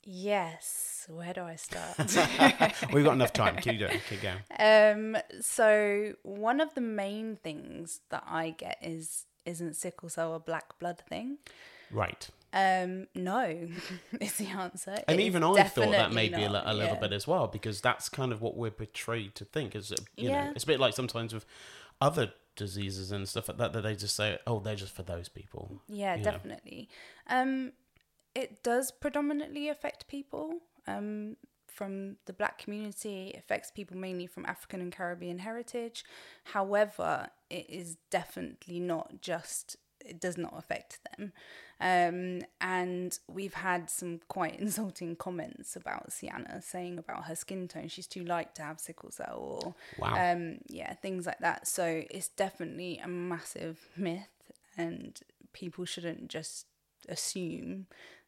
yes. 0.06 1.06
Where 1.08 1.34
do 1.34 1.42
I 1.42 1.56
start? 1.56 1.98
We've 2.92 3.04
got 3.04 3.12
enough 3.12 3.32
time. 3.32 3.56
Keep 3.56 3.80
going. 3.80 4.00
Keep 4.08 4.22
going. 4.22 4.38
Um, 4.58 5.16
so 5.40 6.14
one 6.22 6.60
of 6.60 6.74
the 6.74 6.80
main 6.80 7.36
things 7.36 8.00
that 8.10 8.24
I 8.26 8.50
get 8.50 8.78
is 8.80 9.26
isn't 9.44 9.76
sickle 9.76 10.08
cell 10.08 10.34
a 10.34 10.40
black 10.40 10.78
blood 10.78 11.02
thing? 11.08 11.38
Right. 11.90 12.28
Um, 12.56 13.06
no, 13.14 13.68
is 14.20 14.32
the 14.38 14.46
answer. 14.46 14.96
And 15.06 15.20
It 15.20 15.24
even 15.24 15.42
I 15.44 15.64
thought 15.64 15.90
that 15.90 16.12
maybe 16.12 16.42
a, 16.42 16.48
not, 16.48 16.66
a 16.66 16.72
little 16.72 16.94
yeah. 16.94 17.00
bit 17.00 17.12
as 17.12 17.26
well, 17.26 17.46
because 17.48 17.82
that's 17.82 18.08
kind 18.08 18.32
of 18.32 18.40
what 18.40 18.56
we're 18.56 18.70
portrayed 18.70 19.34
to 19.34 19.44
think. 19.44 19.76
Is 19.76 19.92
you 20.16 20.28
know, 20.30 20.34
Yeah. 20.34 20.52
it's 20.54 20.64
a 20.64 20.66
bit 20.66 20.80
like 20.80 20.94
sometimes 20.94 21.34
with 21.34 21.44
other 22.00 22.32
diseases 22.56 23.12
and 23.12 23.28
stuff 23.28 23.48
like 23.48 23.58
that 23.58 23.74
that 23.74 23.82
they 23.82 23.94
just 23.94 24.16
say, 24.16 24.38
"Oh, 24.46 24.60
they're 24.60 24.74
just 24.74 24.94
for 24.94 25.02
those 25.02 25.28
people." 25.28 25.82
Yeah, 25.86 26.14
you 26.16 26.24
definitely. 26.24 26.88
Um, 27.28 27.72
it 28.34 28.62
does 28.62 28.90
predominantly 28.90 29.68
affect 29.68 30.08
people 30.08 30.60
um, 30.86 31.36
from 31.66 32.16
the 32.24 32.32
black 32.32 32.56
community. 32.56 33.32
It 33.34 33.38
affects 33.38 33.70
people 33.70 33.98
mainly 33.98 34.26
from 34.26 34.46
African 34.46 34.80
and 34.80 34.90
Caribbean 34.92 35.40
heritage. 35.40 36.06
However, 36.44 37.28
it 37.50 37.68
is 37.68 37.96
definitely 38.10 38.80
not 38.80 39.20
just. 39.20 39.76
It 40.08 40.20
does 40.20 40.36
not 40.38 40.54
affect 40.56 41.00
them. 41.16 41.32
Um, 41.78 42.46
and 42.60 43.18
we've 43.28 43.54
had 43.54 43.90
some 43.90 44.20
quite 44.28 44.58
insulting 44.60 45.16
comments 45.16 45.76
about 45.76 46.12
Sienna 46.12 46.62
saying 46.62 46.98
about 46.98 47.24
her 47.26 47.34
skin 47.34 47.68
tone. 47.68 47.88
She's 47.88 48.06
too 48.06 48.24
light 48.24 48.54
to 48.54 48.62
have 48.62 48.80
sickle 48.80 49.10
cell, 49.10 49.38
or 49.62 49.74
Wow. 49.98 50.32
um, 50.32 50.58
yeah, 50.68 50.94
things 50.94 51.26
like 51.26 51.40
that. 51.40 51.66
So 51.68 52.02
it's 52.10 52.28
definitely 52.28 52.98
a 52.98 53.08
massive 53.08 53.88
myth, 53.96 54.28
and 54.76 55.18
people 55.52 55.84
shouldn't 55.84 56.28
just 56.28 56.66
assume 57.08 57.86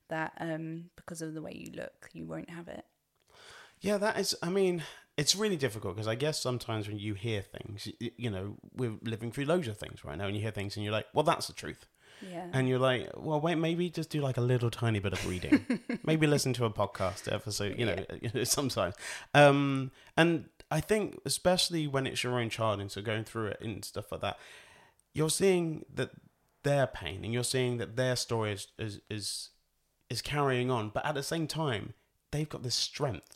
that 0.08 0.32
um, 0.40 0.90
because 0.97 1.20
of 1.23 1.35
the 1.35 1.42
way 1.42 1.52
you 1.54 1.73
look, 1.75 2.11
you 2.12 2.25
won't 2.26 2.50
have 2.50 2.68
it. 2.68 2.85
Yeah, 3.80 3.99
that 3.99 4.18
is. 4.18 4.35
I 4.42 4.49
mean, 4.50 4.82
it's 5.16 5.35
really 5.35 5.56
difficult 5.56 5.94
because 5.97 6.08
I 6.08 6.14
guess 6.14 6.40
sometimes 6.40 6.88
when 6.88 6.99
you 6.99 7.14
hear 7.14 7.42
things, 7.42 7.88
you, 8.00 8.11
you 8.16 8.30
know, 8.30 8.56
we're 8.75 8.97
living 9.02 9.32
through 9.32 9.44
loads 9.47 9.68
of 9.68 9.76
things 9.78 10.04
right 10.04 10.16
now, 10.18 10.26
and 10.26 10.35
you 10.37 10.42
hear 10.42 10.50
things, 10.50 10.76
and 10.76 10.85
you're 10.85 10.92
like, 10.92 11.06
"Well, 11.12 11.25
that's 11.25 11.47
the 11.47 11.52
truth," 11.52 11.87
Yeah. 12.20 12.47
and 12.52 12.68
you're 12.68 12.78
like, 12.78 13.11
"Well, 13.16 13.40
wait, 13.40 13.56
maybe 13.56 13.90
just 13.90 14.11
do 14.11 14.20
like 14.20 14.37
a 14.37 14.40
little 14.42 14.70
tiny 14.70 14.99
bit 14.99 15.12
of 15.12 15.26
reading, 15.28 15.80
maybe 16.04 16.26
listen 16.26 16.52
to 16.54 16.64
a 16.64 16.70
podcast 16.70 17.32
episode, 17.32 17.78
you 17.78 17.87
know, 17.87 17.97
you 18.20 18.30
know, 18.35 18.44
sometimes." 18.44 18.94
Um, 19.35 19.90
and 20.16 20.47
I 20.70 20.80
think 20.80 21.18
especially 21.25 21.87
when 21.87 22.06
it's 22.06 22.23
your 22.23 22.38
own 22.38 22.50
child, 22.50 22.80
and 22.80 22.90
so 22.90 23.00
going 23.02 23.25
through 23.25 23.47
it 23.49 23.61
and 23.61 23.85
stuff 23.85 24.11
like 24.12 24.20
that, 24.23 24.38
you're 25.14 25.30
seeing 25.30 25.85
that 25.94 26.11
their 26.64 26.87
pain, 26.87 27.25
and 27.25 27.32
you're 27.32 27.44
seeing 27.44 27.78
that 27.78 27.97
their 27.97 28.16
story 28.16 28.52
is 28.52 28.68
is 28.78 29.00
is, 29.08 29.50
is 30.11 30.20
carrying 30.23 30.70
on, 30.70 30.90
but 30.90 31.04
at 31.06 31.14
the 31.14 31.23
same 31.23 31.47
time, 31.47 31.94
they've 32.32 32.49
got 32.49 32.62
this 32.62 32.75
strength 32.75 33.35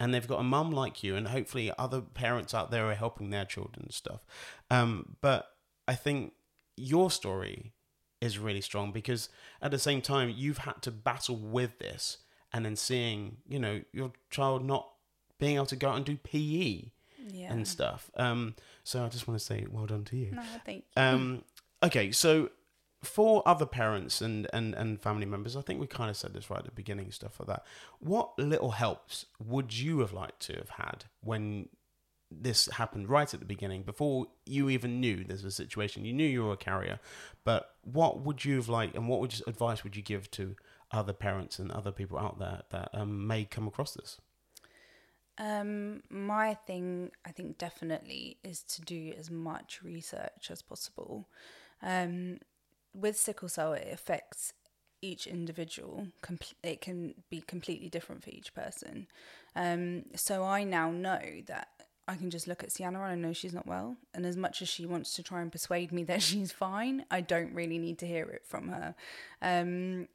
and 0.00 0.14
they've 0.14 0.26
got 0.26 0.40
a 0.40 0.44
mum 0.44 0.70
like 0.70 1.02
you, 1.02 1.16
and 1.16 1.28
hopefully 1.28 1.72
other 1.78 2.00
parents 2.00 2.54
out 2.54 2.70
there 2.70 2.86
are 2.86 2.94
helping 2.94 3.30
their 3.30 3.44
children 3.44 3.84
and 3.84 3.94
stuff. 3.94 4.24
Um, 4.70 5.16
but 5.20 5.50
I 5.86 5.94
think 5.94 6.32
your 6.76 7.10
story 7.10 7.72
is 8.20 8.38
really 8.38 8.60
strong 8.60 8.90
because 8.92 9.28
at 9.62 9.70
the 9.70 9.78
same 9.78 10.00
time 10.00 10.32
you've 10.34 10.58
had 10.58 10.82
to 10.82 10.90
battle 10.90 11.36
with 11.36 11.78
this, 11.78 12.18
and 12.52 12.64
then 12.64 12.76
seeing 12.76 13.38
you 13.48 13.58
know 13.58 13.82
your 13.92 14.12
child 14.30 14.64
not 14.64 14.88
being 15.38 15.56
able 15.56 15.66
to 15.66 15.76
go 15.76 15.88
out 15.88 15.96
and 15.96 16.04
do 16.04 16.16
PE 16.16 16.90
yeah. 17.32 17.52
and 17.52 17.66
stuff. 17.66 18.10
Um, 18.16 18.54
so 18.84 19.04
I 19.04 19.08
just 19.08 19.28
want 19.28 19.38
to 19.38 19.44
say 19.44 19.66
well 19.70 19.86
done 19.86 20.04
to 20.04 20.16
you. 20.16 20.32
no, 20.32 20.42
think. 20.64 20.84
Hmm. 20.96 21.02
Um, 21.02 21.44
okay, 21.82 22.12
so 22.12 22.50
for 23.02 23.42
other 23.46 23.66
parents 23.66 24.20
and, 24.20 24.48
and, 24.52 24.74
and 24.74 25.00
family 25.00 25.26
members, 25.26 25.56
I 25.56 25.60
think 25.60 25.80
we 25.80 25.86
kind 25.86 26.10
of 26.10 26.16
said 26.16 26.34
this 26.34 26.50
right 26.50 26.58
at 26.58 26.64
the 26.64 26.72
beginning, 26.72 27.12
stuff 27.12 27.38
like 27.38 27.48
that. 27.48 27.64
What 28.00 28.38
little 28.38 28.72
helps 28.72 29.26
would 29.38 29.76
you 29.76 30.00
have 30.00 30.12
liked 30.12 30.40
to 30.46 30.54
have 30.54 30.70
had 30.70 31.04
when 31.20 31.68
this 32.30 32.66
happened 32.66 33.08
right 33.08 33.32
at 33.32 33.40
the 33.40 33.46
beginning, 33.46 33.82
before 33.82 34.26
you 34.44 34.68
even 34.68 35.00
knew 35.00 35.24
there's 35.24 35.44
a 35.44 35.50
situation? 35.50 36.04
You 36.04 36.12
knew 36.12 36.26
you 36.26 36.44
were 36.44 36.52
a 36.52 36.56
carrier, 36.56 37.00
but 37.44 37.74
what 37.82 38.20
would 38.20 38.44
you 38.44 38.56
have 38.56 38.68
liked, 38.68 38.96
and 38.96 39.08
what 39.08 39.20
would 39.20 39.38
you, 39.38 39.44
advice 39.46 39.84
would 39.84 39.96
you 39.96 40.02
give 40.02 40.30
to 40.32 40.56
other 40.90 41.12
parents 41.12 41.58
and 41.58 41.70
other 41.70 41.92
people 41.92 42.18
out 42.18 42.38
there 42.38 42.62
that 42.70 42.90
um, 42.92 43.26
may 43.26 43.44
come 43.44 43.66
across 43.66 43.94
this? 43.94 44.18
Um, 45.38 46.02
my 46.10 46.54
thing, 46.54 47.12
I 47.24 47.30
think, 47.30 47.58
definitely 47.58 48.38
is 48.42 48.62
to 48.64 48.82
do 48.82 49.14
as 49.16 49.30
much 49.30 49.80
research 49.82 50.50
as 50.50 50.62
possible. 50.62 51.28
Um, 51.80 52.40
with 52.94 53.16
sickle 53.16 53.48
cell, 53.48 53.72
it 53.72 53.88
affects 53.92 54.52
each 55.00 55.26
individual. 55.26 56.08
It 56.62 56.80
can 56.80 57.14
be 57.30 57.40
completely 57.40 57.88
different 57.88 58.24
for 58.24 58.30
each 58.30 58.54
person. 58.54 59.06
Um, 59.54 60.04
so 60.16 60.44
I 60.44 60.64
now 60.64 60.90
know 60.90 61.20
that 61.46 61.68
I 62.06 62.16
can 62.16 62.30
just 62.30 62.48
look 62.48 62.64
at 62.64 62.72
Sienna 62.72 63.02
and 63.02 63.12
I 63.12 63.14
know 63.14 63.32
she's 63.32 63.52
not 63.52 63.66
well. 63.66 63.96
And 64.14 64.24
as 64.24 64.36
much 64.36 64.62
as 64.62 64.68
she 64.68 64.86
wants 64.86 65.14
to 65.14 65.22
try 65.22 65.42
and 65.42 65.52
persuade 65.52 65.92
me 65.92 66.02
that 66.04 66.22
she's 66.22 66.52
fine, 66.52 67.04
I 67.10 67.20
don't 67.20 67.54
really 67.54 67.78
need 67.78 67.98
to 67.98 68.06
hear 68.06 68.24
it 68.24 68.42
from 68.46 68.68
her. 68.68 68.94
Um, 69.42 70.08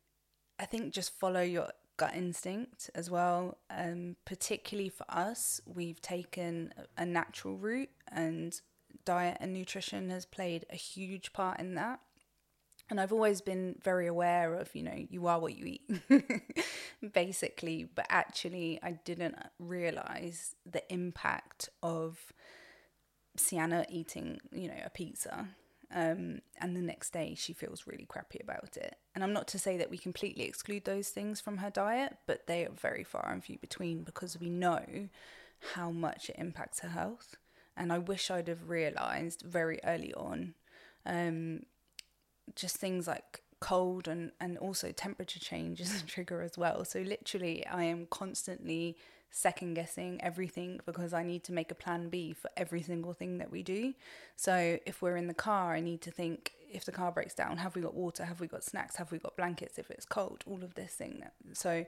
I 0.60 0.66
think 0.66 0.94
just 0.94 1.18
follow 1.18 1.42
your 1.42 1.70
gut 1.98 2.16
instinct 2.16 2.90
as 2.96 3.10
well. 3.10 3.58
Um, 3.70 4.16
particularly 4.26 4.90
for 4.90 5.06
us, 5.10 5.62
we've 5.66 6.02
taken 6.02 6.74
a 6.98 7.06
natural 7.06 7.56
route, 7.56 7.90
and 8.12 8.60
diet 9.06 9.38
and 9.40 9.54
nutrition 9.54 10.10
has 10.10 10.26
played 10.26 10.66
a 10.70 10.76
huge 10.76 11.34
part 11.34 11.60
in 11.60 11.76
that. 11.76 12.00
And 12.94 13.02
I've 13.02 13.12
always 13.12 13.42
been 13.42 13.74
very 13.82 14.06
aware 14.06 14.54
of, 14.54 14.76
you 14.76 14.84
know, 14.84 14.94
you 15.10 15.26
are 15.26 15.40
what 15.40 15.58
you 15.58 15.66
eat, 15.66 16.62
basically. 17.14 17.86
But 17.86 18.06
actually, 18.08 18.80
I 18.84 19.00
didn't 19.04 19.34
realize 19.58 20.54
the 20.64 20.84
impact 20.94 21.70
of 21.82 22.32
Sienna 23.36 23.88
eating, 23.90 24.42
you 24.52 24.68
know, 24.68 24.78
a 24.86 24.92
pizza. 24.92 25.48
um, 25.92 26.42
and 26.60 26.76
the 26.76 26.82
next 26.82 27.14
day 27.14 27.34
she 27.36 27.52
feels 27.52 27.88
really 27.88 28.06
crappy 28.06 28.40
about 28.44 28.78
it. 28.78 28.96
And 29.16 29.24
I'm 29.24 29.34
not 29.34 29.48
to 29.48 29.58
say 29.58 29.76
that 29.78 29.90
we 29.90 29.98
completely 29.98 30.44
exclude 30.44 30.86
those 30.86 31.10
things 31.10 31.42
from 31.42 31.58
her 31.58 31.72
diet, 31.72 32.18
but 32.28 32.46
they 32.46 32.64
are 32.64 32.70
very 32.74 33.04
far 33.04 33.28
and 33.32 33.44
few 33.44 33.58
between 33.58 34.04
because 34.04 34.40
we 34.40 34.52
know 34.52 35.10
how 35.74 35.90
much 35.90 36.30
it 36.30 36.36
impacts 36.38 36.82
her 36.82 36.90
health. 36.90 37.38
And 37.76 37.92
I 37.92 37.98
wish 37.98 38.30
I'd 38.30 38.50
have 38.50 38.70
realised 38.70 39.42
very 39.42 39.80
early 39.84 40.14
on 40.14 40.54
um, 41.08 41.62
just 42.56 42.78
things 42.78 43.08
like 43.08 43.42
cold 43.60 44.08
and, 44.08 44.32
and 44.42 44.58
also 44.58 44.92
temperature 44.92 45.40
change 45.40 45.80
is 45.80 46.02
a 46.04 46.06
trigger 46.06 46.42
as 46.42 46.58
well. 46.58 46.84
So 46.86 47.00
literally 47.00 47.66
I 47.68 47.84
am 47.84 48.08
constantly 48.10 48.98
second 49.32 49.74
guessing 49.74 50.22
everything 50.22 50.80
because 50.86 51.14
I 51.14 51.24
need 51.24 51.44
to 51.46 51.54
make 51.54 51.72
a 51.72 51.76
plan 51.76 52.10
B 52.10 52.34
for 52.34 52.50
every 52.56 52.84
single 52.84 53.14
thing 53.14 53.40
that 53.40 53.52
we 53.52 53.64
do. 53.64 53.94
So 54.36 54.78
if 54.86 55.02
we're 55.02 55.18
in 55.18 55.28
the 55.28 55.34
car, 55.34 55.74
I 55.74 55.80
need 55.80 56.02
to 56.02 56.12
think 56.12 56.52
if 56.72 56.86
the 56.86 56.92
car 56.92 57.12
breaks 57.12 57.34
down, 57.34 57.58
have 57.58 57.76
we 57.76 57.82
got 57.82 57.96
water? 57.96 58.26
Have 58.26 58.40
we 58.40 58.48
got 58.48 58.64
snacks? 58.64 58.98
Have 58.98 59.12
we 59.12 59.18
got 59.18 59.36
blankets 59.36 59.80
if 59.80 59.90
it's 59.90 60.06
cold? 60.06 60.44
All 60.46 60.64
of 60.64 60.76
this 60.76 60.94
thing. 60.94 61.24
So 61.54 61.86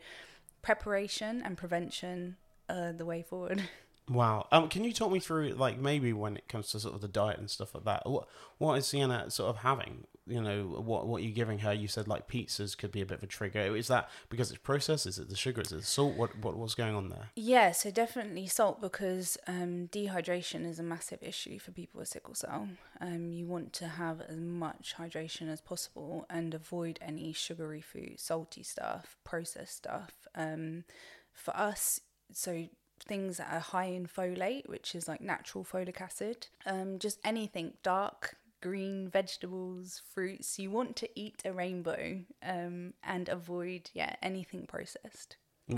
preparation 0.62 1.42
and 1.44 1.58
prevention 1.58 2.38
are 2.70 2.94
the 2.94 3.06
way 3.06 3.22
forward. 3.22 3.64
Wow. 4.08 4.48
Um, 4.52 4.70
can 4.70 4.84
you 4.84 4.94
talk 4.94 5.12
me 5.12 5.20
through, 5.20 5.50
like, 5.54 5.80
maybe 5.80 6.14
when 6.14 6.38
it 6.38 6.48
comes 6.48 6.70
to 6.72 6.80
sort 6.80 6.94
of 6.94 7.02
the 7.02 7.08
diet 7.08 7.40
and 7.40 7.50
stuff 7.50 7.74
like 7.74 7.86
that, 7.86 8.08
what 8.08 8.28
what 8.60 8.76
is 8.76 8.86
Sienna 8.86 9.32
sort 9.32 9.50
of 9.50 9.58
having? 9.58 10.06
You 10.28 10.42
know, 10.42 10.64
what 10.64 11.08
what 11.08 11.22
you're 11.22 11.32
giving 11.32 11.60
her? 11.60 11.72
You 11.72 11.88
said 11.88 12.08
like 12.08 12.28
pizzas 12.28 12.76
could 12.76 12.92
be 12.92 13.02
a 13.02 13.06
bit 13.06 13.20
of 13.20 13.24
a 13.24 13.28
trigger. 13.28 13.76
Is 13.76 13.88
that 13.90 14.10
because 14.30 14.50
it's 14.50 14.60
processed? 14.60 15.06
Is 15.06 15.20
it 15.20 15.30
the 15.30 15.36
sugar? 15.36 15.62
Is 15.62 15.72
it 15.72 15.78
the 15.78 15.84
salt? 15.84 16.16
What 16.16 16.38
what 16.40 16.58
what's 16.58 16.74
going 16.74 16.96
on 16.96 17.10
there? 17.10 17.30
Yeah, 17.36 17.72
so 17.72 17.92
definitely 17.92 18.48
salt 18.48 18.82
because 18.82 19.38
um, 19.48 19.88
dehydration 19.92 20.66
is 20.66 20.80
a 20.80 20.84
massive 20.84 21.22
issue 21.22 21.60
for 21.60 21.72
people 21.72 22.00
with 22.00 22.08
sickle 22.08 22.34
cell. 22.34 22.68
Um, 23.00 23.32
you 23.32 23.46
want 23.46 23.72
to 23.74 23.88
have 23.88 24.22
as 24.22 24.38
much 24.38 24.96
hydration 24.98 25.52
as 25.52 25.62
possible 25.62 26.26
and 26.30 26.54
avoid 26.54 26.98
any 27.02 27.32
sugary 27.32 27.82
food, 27.82 28.20
salty 28.20 28.64
stuff, 28.64 29.18
processed 29.24 29.78
stuff. 29.78 30.28
Um, 30.34 30.86
for 31.34 31.56
us, 31.56 32.00
so 32.32 32.68
things 33.00 33.38
that 33.38 33.52
are 33.52 33.60
high 33.60 33.86
in 33.86 34.08
folate, 34.08 34.68
which 34.68 34.96
is 34.96 35.08
like 35.08 35.22
natural 35.22 35.64
folic 35.64 36.02
acid, 36.02 36.48
um, 36.66 36.98
just 37.00 37.20
anything 37.24 37.74
dark, 37.84 38.38
green 38.62 39.10
vegetables, 39.10 40.02
fruits. 40.14 40.60
You 40.60 40.72
want 40.72 40.96
to 40.98 41.10
eat 41.16 41.42
a 41.46 41.54
rainbow 41.54 42.22
um, 42.44 42.94
and 43.04 43.30
avoid, 43.30 43.90
yeah, 43.94 44.16
anything 44.22 44.66
processed. 44.66 45.38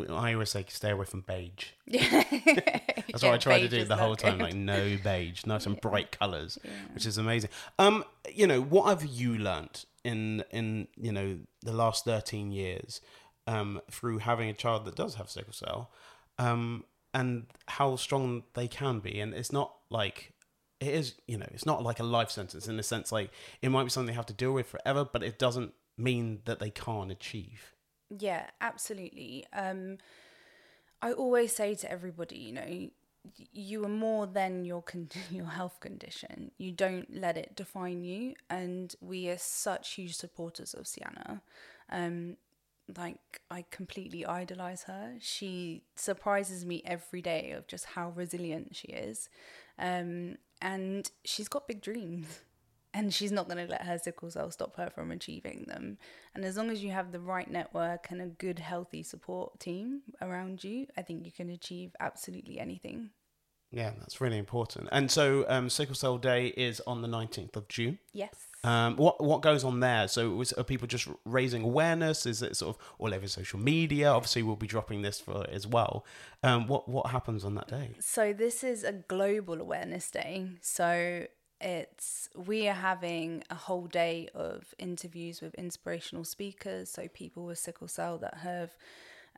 I 0.10 0.34
always 0.34 0.50
say 0.50 0.65
stay 0.67 0.91
away 0.91 1.05
from 1.05 1.22
beige. 1.22 1.69
Yeah. 1.86 2.24
That's 3.10 3.24
what 3.24 3.34
I 3.34 3.38
try 3.38 3.62
to 3.62 3.69
do 3.69 3.86
the 3.86 3.96
whole 3.96 4.17
time, 4.17 4.38
like 4.39 4.53
no 4.53 4.98
beige, 5.01 5.46
nice 5.46 5.65
and 5.65 5.79
bright 5.79 6.12
colours, 6.12 6.60
yeah. 6.62 6.72
which 6.93 7.05
is 7.05 7.17
amazing. 7.17 7.50
Um, 7.79 8.03
you 8.34 8.46
know, 8.46 8.62
what 8.62 8.89
have 8.89 9.05
you 9.05 9.38
learnt 9.38 9.86
in 10.03 10.43
in 10.51 10.89
you 10.98 11.13
know 11.13 11.39
the 11.62 11.72
last 11.72 12.03
thirteen 12.03 12.51
years, 12.51 13.00
um, 13.48 13.79
through 13.89 14.19
having 14.19 14.50
a 14.50 14.53
child 14.53 14.84
that 14.86 14.96
does 14.96 15.15
have 15.15 15.29
sickle 15.29 15.53
cell, 15.53 15.89
um, 16.38 16.84
and 17.13 17.46
how 17.67 17.96
strong 17.96 18.43
they 18.55 18.67
can 18.67 19.00
be. 19.00 19.22
And 19.22 19.34
it's 19.34 19.53
not 19.53 19.74
like 19.89 20.34
it 20.79 20.93
is, 20.93 21.15
you 21.27 21.38
know, 21.38 21.48
it's 21.51 21.65
not 21.65 21.84
like 21.84 22.00
a 22.00 22.03
life 22.03 22.29
sentence 22.29 22.67
in 22.67 22.77
the 22.77 22.84
sense 22.84 23.12
like 23.12 23.31
it 23.62 23.69
might 23.69 23.84
be 23.84 23.89
something 23.89 24.07
they 24.07 24.13
have 24.13 24.25
to 24.27 24.34
deal 24.34 24.51
with 24.51 24.67
forever, 24.67 25.05
but 25.12 25.24
it 25.24 25.39
doesn't 25.39 25.74
mean 25.98 26.41
that 26.46 26.60
they 26.60 26.69
can't 26.69 27.12
achieve. 27.12 27.74
Yeah, 28.10 28.48
absolutely. 28.62 29.46
Um, 29.53 29.98
I 31.01 31.12
always 31.12 31.55
say 31.55 31.75
to 31.75 31.91
everybody, 31.91 32.38
you 32.38 32.53
know, 32.53 32.89
you 33.51 33.84
are 33.84 33.89
more 33.89 34.25
than 34.25 34.63
your 34.65 34.81
con- 34.81 35.10
your 35.31 35.48
health 35.48 35.79
condition. 35.79 36.51
You 36.57 36.72
don't 36.72 37.13
let 37.13 37.38
it 37.38 37.55
define 37.55 38.03
you, 38.03 38.36
and 38.50 38.96
we 39.01 39.29
are 39.29 39.38
such 39.38 39.93
huge 39.93 40.15
supporters 40.15 40.74
of 40.74 40.88
Sienna. 40.88 41.41
Um, 41.89 42.38
like 42.96 43.41
I 43.50 43.65
completely 43.70 44.25
idolize 44.25 44.84
her. 44.84 45.15
She 45.20 45.84
surprises 45.96 46.65
me 46.65 46.82
every 46.86 47.22
day 47.22 47.51
of 47.51 47.67
just 47.67 47.86
how 47.86 48.10
resilient 48.10 48.75
she 48.75 48.88
is. 48.88 49.29
Um, 49.77 50.38
and 50.62 51.10
she's 51.24 51.48
got 51.48 51.68
big 51.68 51.81
dreams. 51.81 52.42
And 52.94 53.14
she's 53.14 53.31
not 53.31 53.48
going 53.48 53.64
to 53.64 53.70
let 53.70 53.83
her 53.83 54.00
sickle 54.00 54.31
cell 54.31 54.50
stop 54.50 54.75
her 54.77 54.90
from 54.90 55.12
achieving 55.12 55.66
them. 55.68 56.00
And 56.33 56.44
as 56.44 56.57
long 56.57 56.72
as 56.72 56.83
you 56.83 56.90
have 56.90 57.12
the 57.12 57.20
right 57.20 57.48
network 57.48 58.07
and 58.09 58.20
a 58.20 58.25
good, 58.25 58.57
healthy 58.57 59.03
support 59.03 59.59
team 59.59 60.01
around 60.20 60.64
you, 60.64 60.88
I 60.98 61.03
think 61.03 61.24
you 61.24 61.31
can 61.31 61.51
achieve 61.51 61.92
absolutely 62.00 62.59
anything. 62.59 63.12
Yeah, 63.72 63.92
that's 64.00 64.20
really 64.20 64.40
important. 64.40 64.90
And 64.92 65.12
so, 65.12 65.46
um, 65.48 65.70
Sickle 65.70 65.94
Cell 65.94 66.18
Day 66.18 66.48
is 66.48 66.81
on 66.88 67.03
the 67.03 67.07
19th 67.07 67.55
of 67.55 67.68
June. 67.68 68.00
Yes. 68.14 68.33
Um, 68.68 68.98
what 68.98 69.24
what 69.24 69.42
goes 69.42 69.64
on 69.64 69.80
there? 69.80 70.10
So, 70.10 70.30
was, 70.32 70.51
are 70.51 70.64
people 70.64 70.88
just 70.88 71.08
raising 71.24 71.64
awareness? 71.64 72.25
Is 72.25 72.42
it 72.42 72.58
sort 72.58 72.75
of 72.75 72.84
all 73.00 73.14
over 73.14 73.25
social 73.25 73.60
media? 73.60 74.10
Obviously, 74.10 74.44
we'll 74.44 74.58
be 74.58 74.68
dropping 74.68 75.03
this 75.03 75.22
for 75.22 75.46
as 75.50 75.66
well. 75.66 76.06
Um, 76.44 76.68
what 76.68 76.90
what 76.90 77.12
happens 77.12 77.46
on 77.46 77.56
that 77.56 77.70
day? 77.70 77.92
So, 78.01 78.34
this 78.34 78.66
is 78.66 78.84
a 78.84 78.92
global 78.92 79.62
awareness 79.62 80.12
day. 80.12 80.50
So, 80.60 81.27
it's 81.62 82.27
we 82.36 82.68
are 82.68 82.74
having 82.74 83.46
a 83.50 83.56
whole 83.56 83.88
day 83.88 84.27
of 84.36 84.75
interviews 84.77 85.42
with 85.42 85.56
inspirational 85.56 86.25
speakers. 86.25 86.90
So, 86.90 87.08
people 87.08 87.46
with 87.46 87.60
sickle 87.60 87.88
cell 87.88 88.18
that 88.18 88.40
have 88.40 88.75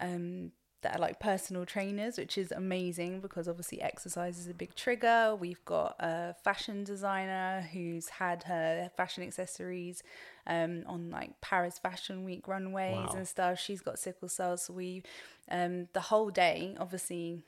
um, 0.02 0.54
that 0.82 0.96
are 0.96 1.00
like 1.00 1.20
personal 1.20 1.66
trainers, 1.66 2.18
which 2.18 2.38
is 2.38 2.52
amazing 2.52 3.20
because 3.20 3.48
obviously 3.48 3.82
exercise 3.82 4.38
is 4.40 4.48
a 4.48 4.54
big 4.54 4.76
trigger. 4.76 5.36
We've 5.38 5.64
got 5.66 5.96
a 6.00 6.36
fashion 6.44 6.84
designer 6.84 7.68
who's 7.74 8.10
had 8.10 8.44
her 8.44 8.90
fashion 8.96 9.24
accessories 9.24 10.02
um, 10.48 10.84
on 10.88 11.10
like 11.10 11.40
Paris 11.42 11.78
Fashion 11.78 12.24
Week 12.24 12.48
runways 12.48 12.96
wow. 12.96 13.14
and 13.16 13.28
stuff. 13.28 13.60
She's 13.60 13.82
got 13.82 14.00
sickle 14.00 14.30
cell, 14.30 14.58
so 14.58 14.74
we 14.74 15.04
um, 15.52 15.88
the 15.94 16.02
whole 16.02 16.30
day, 16.30 16.76
obviously, 16.80 17.44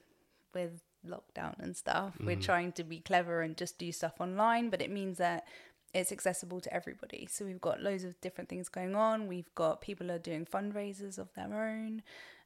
with 0.54 0.82
lockdown 1.08 1.58
and 1.60 1.76
stuff, 1.76 2.18
mm. 2.20 2.26
we're 2.26 2.36
trying 2.36 2.72
to 2.74 2.84
be 2.84 3.00
clever 3.00 3.42
and 3.42 3.58
just 3.58 3.78
do 3.78 3.92
stuff 3.92 4.20
online, 4.20 4.70
but 4.70 4.82
it 4.82 4.92
means 4.92 5.18
that 5.18 5.48
it's 5.94 6.12
accessible 6.12 6.62
to 6.62 6.74
everybody. 6.74 7.28
So 7.30 7.46
we've 7.46 7.62
got 7.62 7.82
loads 7.82 8.04
of 8.04 8.20
different 8.22 8.50
things 8.50 8.70
going 8.70 8.96
on. 8.96 9.28
We've 9.28 9.54
got 9.56 9.82
people 9.82 10.12
are 10.12 10.20
doing 10.20 10.46
fundraisers 10.46 11.18
of 11.18 11.34
their 11.36 11.54
own. 11.54 12.02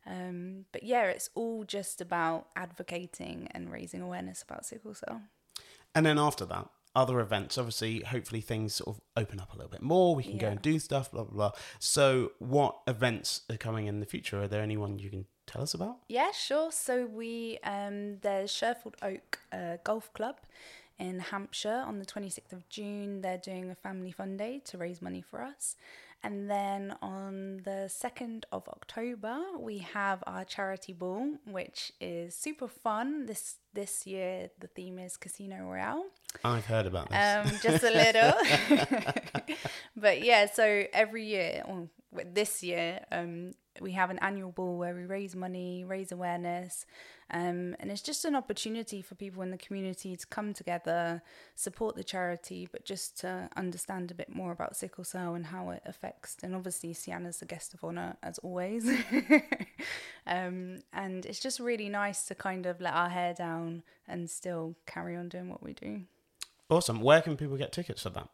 Um, 0.08 0.65
but 0.72 0.84
yeah, 0.84 1.06
it's 1.06 1.30
all 1.36 1.63
just 1.63 2.02
about 2.02 2.48
advocating 2.56 3.48
and 3.52 3.72
raising 3.72 4.02
awareness 4.02 4.44
about 4.44 4.65
sickle 4.65 4.94
cell. 4.94 5.22
And 5.94 6.06
then 6.06 6.20
after 6.20 6.46
that, 6.46 6.70
other 6.96 7.20
events, 7.20 7.58
obviously, 7.58 8.02
hopefully 8.02 8.41
things 8.41 8.76
sort 8.76 8.96
of 8.96 9.02
open 9.18 9.39
up 9.39 9.54
a 9.54 9.58
little 9.58 9.72
bit 9.72 9.82
more. 9.82 10.15
We 10.15 10.24
can 10.24 10.34
yeah. 10.34 10.41
go 10.41 10.48
and 10.50 10.62
do 10.62 10.80
stuff, 10.80 11.12
blah, 11.12 11.24
blah, 11.24 11.34
blah. 11.34 11.52
So, 11.80 12.32
what 12.39 12.78
events 12.88 13.41
are 13.50 13.58
coming 13.58 13.88
in 13.88 14.00
the 14.00 14.06
future? 14.06 14.44
Are 14.44 14.48
there 14.48 14.62
anyone 14.62 14.98
you 15.00 15.10
can 15.10 15.26
tell 15.46 15.62
us 15.62 15.74
about? 15.74 15.98
Yeah, 16.08 16.32
sure. 16.32 16.72
So, 16.72 17.06
we, 17.06 17.60
um, 17.63 18.20
there's 18.20 18.52
Sherfield 18.52 18.96
Oak 19.02 19.39
uh, 19.52 19.78
Golf 19.84 20.13
Club 20.13 20.38
in 20.99 21.19
Hampshire 21.19 21.84
on 21.86 21.99
the 21.99 22.05
26th 22.05 22.53
of 22.53 22.67
June. 22.69 23.21
They're 23.21 23.38
doing 23.38 23.69
a 23.69 23.75
family 23.75 24.12
fun 24.12 24.38
day 24.38 24.62
to 24.65 24.77
raise 24.77 25.01
money 25.01 25.21
for 25.21 25.41
us. 25.41 25.75
And 26.23 26.49
then 26.49 26.95
on 27.03 27.58
the 27.65 27.88
2nd 27.88 28.45
of 28.51 28.67
October, 28.67 29.38
we 29.60 29.77
have 29.77 30.23
our 30.25 30.43
charity 30.43 30.91
ball, 30.91 31.36
which 31.45 31.91
is 32.01 32.36
super 32.36 32.67
fun. 32.67 33.27
This 33.27 33.58
this 33.75 34.08
year, 34.08 34.49
the 34.60 34.65
theme 34.67 34.97
is 34.97 35.17
Casino 35.17 35.58
Royale. 35.58 36.05
I've 36.43 36.65
heard 36.65 36.88
about 36.88 37.10
this. 37.10 37.17
Um, 37.19 37.60
just 37.62 37.84
a 37.84 37.91
little. 37.91 38.34
but 39.95 40.23
yeah, 40.23 40.47
so 40.51 40.86
every 40.93 41.25
year, 41.25 41.62
well, 41.67 41.89
this 42.34 42.63
year, 42.63 43.01
um, 43.12 43.54
we 43.82 43.91
have 43.91 44.10
an 44.10 44.19
annual 44.19 44.51
ball 44.51 44.78
where 44.78 44.95
we 44.95 45.06
raise 45.06 45.36
money, 45.36 45.84
raise 45.84 46.12
awareness, 46.12 46.86
um, 47.32 47.75
and 47.80 47.91
it's 47.91 48.01
just 48.01 48.23
an 48.25 48.36
opportunity 48.36 49.01
for 49.01 49.15
people 49.15 49.41
in 49.41 49.51
the 49.51 49.58
community 49.58 50.15
to 50.15 50.28
come 50.28 50.54
together, 50.54 51.21
support 51.56 51.95
the 51.95 52.04
charity, 52.04 52.69
but 52.71 52.86
just 52.86 53.19
to 53.21 53.49
understand 53.58 54.12
a 54.12 54.15
bit 54.15 54.34
more 54.34 54.51
about 54.51 54.75
sickle 54.75 55.04
cell 55.04 55.34
and 55.34 55.47
how 55.47 55.71
it 55.71 55.82
affects. 55.86 56.38
And 56.43 56.56
obviously, 56.56 56.93
Sienna's 56.93 57.39
the 57.39 57.45
guest 57.45 57.73
of 57.73 57.84
honor 57.84 58.15
as 58.21 58.38
always. 58.39 58.88
um, 60.28 60.80
and 60.93 61.25
it's 61.25 61.39
just 61.39 61.60
really 61.60 61.89
nice 61.89 62.25
to 62.28 62.36
kind 62.36 62.65
of 62.65 62.80
let 62.80 62.93
our 62.93 63.10
hair 63.10 63.34
down 63.34 63.84
and 64.08 64.30
still 64.30 64.75
carry 64.86 65.15
on 65.15 65.30
doing 65.30 65.49
what 65.49 65.63
we 65.63 65.73
do. 65.73 66.01
Awesome. 66.69 67.01
Where 67.01 67.21
can 67.21 67.38
people 67.38 67.58
get 67.58 67.71
tickets 67.71 68.04
for 68.04 68.10
that? 68.12 68.30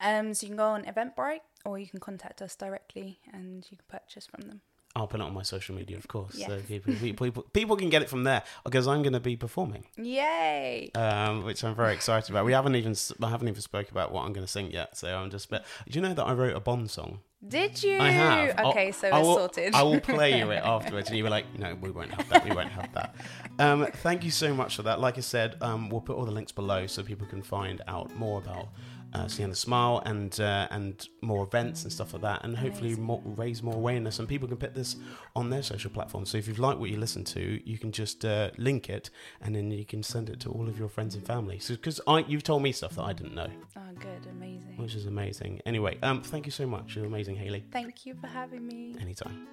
Um, 0.00 0.34
so 0.34 0.46
you 0.46 0.50
can 0.50 0.56
go 0.56 0.66
on 0.68 0.84
Eventbrite 0.84 1.40
or 1.64 1.78
you 1.78 1.86
can 1.86 2.00
contact 2.00 2.40
us 2.42 2.54
directly 2.54 3.18
and 3.32 3.66
you 3.70 3.76
can 3.76 3.86
purchase 3.88 4.26
from 4.26 4.48
them. 4.48 4.60
I'll 4.96 5.06
put 5.06 5.20
it 5.20 5.22
on 5.22 5.34
my 5.34 5.42
social 5.42 5.76
media, 5.76 5.96
of 5.96 6.08
course. 6.08 6.34
Yes. 6.34 6.48
So 6.48 6.60
people, 6.60 6.94
people, 7.00 7.42
people 7.52 7.76
can 7.76 7.88
get 7.88 8.02
it 8.02 8.08
from 8.08 8.24
there 8.24 8.42
because 8.64 8.88
I'm 8.88 9.02
going 9.02 9.12
to 9.12 9.20
be 9.20 9.36
performing. 9.36 9.84
Yay! 9.96 10.90
Um, 10.94 11.44
which 11.44 11.62
I'm 11.62 11.74
very 11.74 11.94
excited 11.94 12.30
about. 12.30 12.44
We 12.44 12.52
haven't 12.52 12.74
even 12.74 12.96
I 13.22 13.30
haven't 13.30 13.48
even 13.48 13.60
spoke 13.60 13.90
about 13.90 14.12
what 14.12 14.24
I'm 14.24 14.32
going 14.32 14.46
to 14.46 14.50
sing 14.50 14.70
yet. 14.72 14.96
So 14.96 15.14
I'm 15.14 15.30
just. 15.30 15.50
But 15.50 15.64
do 15.88 15.98
you 15.98 16.02
know 16.02 16.14
that 16.14 16.24
I 16.24 16.32
wrote 16.32 16.56
a 16.56 16.60
Bond 16.60 16.90
song? 16.90 17.20
Did 17.46 17.80
you? 17.84 18.00
I 18.00 18.10
have. 18.10 18.58
Okay, 18.58 18.86
I'll, 18.86 18.92
so 18.92 19.06
it's 19.08 19.26
sorted. 19.26 19.74
I 19.74 19.82
will 19.82 20.00
play 20.00 20.38
you 20.38 20.50
it 20.50 20.56
afterwards, 20.64 21.08
and 21.08 21.16
you 21.16 21.22
were 21.22 21.30
like, 21.30 21.56
"No, 21.56 21.76
we 21.76 21.90
won't 21.90 22.10
have 22.10 22.28
that. 22.30 22.44
We 22.44 22.52
won't 22.52 22.70
have 22.70 22.92
that." 22.94 23.14
Um, 23.60 23.86
thank 24.02 24.24
you 24.24 24.32
so 24.32 24.52
much 24.52 24.74
for 24.74 24.82
that. 24.82 25.00
Like 25.00 25.18
I 25.18 25.20
said, 25.20 25.56
um, 25.60 25.88
we'll 25.88 26.00
put 26.00 26.16
all 26.16 26.24
the 26.24 26.32
links 26.32 26.50
below 26.50 26.88
so 26.88 27.04
people 27.04 27.28
can 27.28 27.42
find 27.42 27.80
out 27.86 28.16
more 28.16 28.40
about 28.40 28.68
uh, 29.14 29.26
Sienna 29.28 29.54
Smile 29.54 30.02
and 30.04 30.38
uh, 30.40 30.68
and 30.70 31.08
more 31.22 31.42
events 31.44 31.84
and 31.84 31.92
stuff 31.92 32.12
like 32.12 32.22
that, 32.22 32.44
and 32.44 32.56
hopefully 32.56 32.94
more, 32.96 33.22
raise 33.24 33.62
more 33.62 33.74
awareness. 33.74 34.18
And 34.18 34.28
people 34.28 34.48
can 34.48 34.56
put 34.56 34.74
this 34.74 34.96
on 35.34 35.50
their 35.50 35.62
social 35.62 35.90
platforms. 35.90 36.30
So 36.30 36.38
if 36.38 36.46
you've 36.48 36.58
liked 36.58 36.78
what 36.80 36.90
you 36.90 36.98
listen 36.98 37.24
to, 37.24 37.60
you 37.68 37.78
can 37.78 37.92
just 37.92 38.24
uh, 38.24 38.50
link 38.58 38.88
it, 38.90 39.10
and 39.40 39.54
then 39.54 39.70
you 39.70 39.84
can 39.84 40.02
send 40.02 40.28
it 40.30 40.40
to 40.40 40.50
all 40.50 40.68
of 40.68 40.78
your 40.78 40.88
friends 40.88 41.14
and 41.14 41.24
family. 41.26 41.58
So 41.58 41.74
because 41.74 42.00
I 42.06 42.18
you've 42.28 42.42
told 42.42 42.62
me 42.62 42.72
stuff 42.72 42.96
that 42.96 43.04
I 43.04 43.12
didn't 43.12 43.34
know, 43.34 43.50
Oh, 43.76 43.80
good, 43.98 44.26
amazing. 44.30 44.76
which 44.76 44.94
is 44.94 45.06
amazing. 45.06 45.60
Anyway, 45.66 45.98
um, 46.02 46.22
thank 46.22 46.46
you 46.46 46.52
so 46.52 46.66
much. 46.66 46.96
You're 46.96 47.06
amazing, 47.06 47.36
Haley. 47.36 47.64
Thank 47.70 48.06
you 48.06 48.14
for 48.14 48.26
having 48.26 48.66
me. 48.66 48.94
Anytime. 49.00 49.46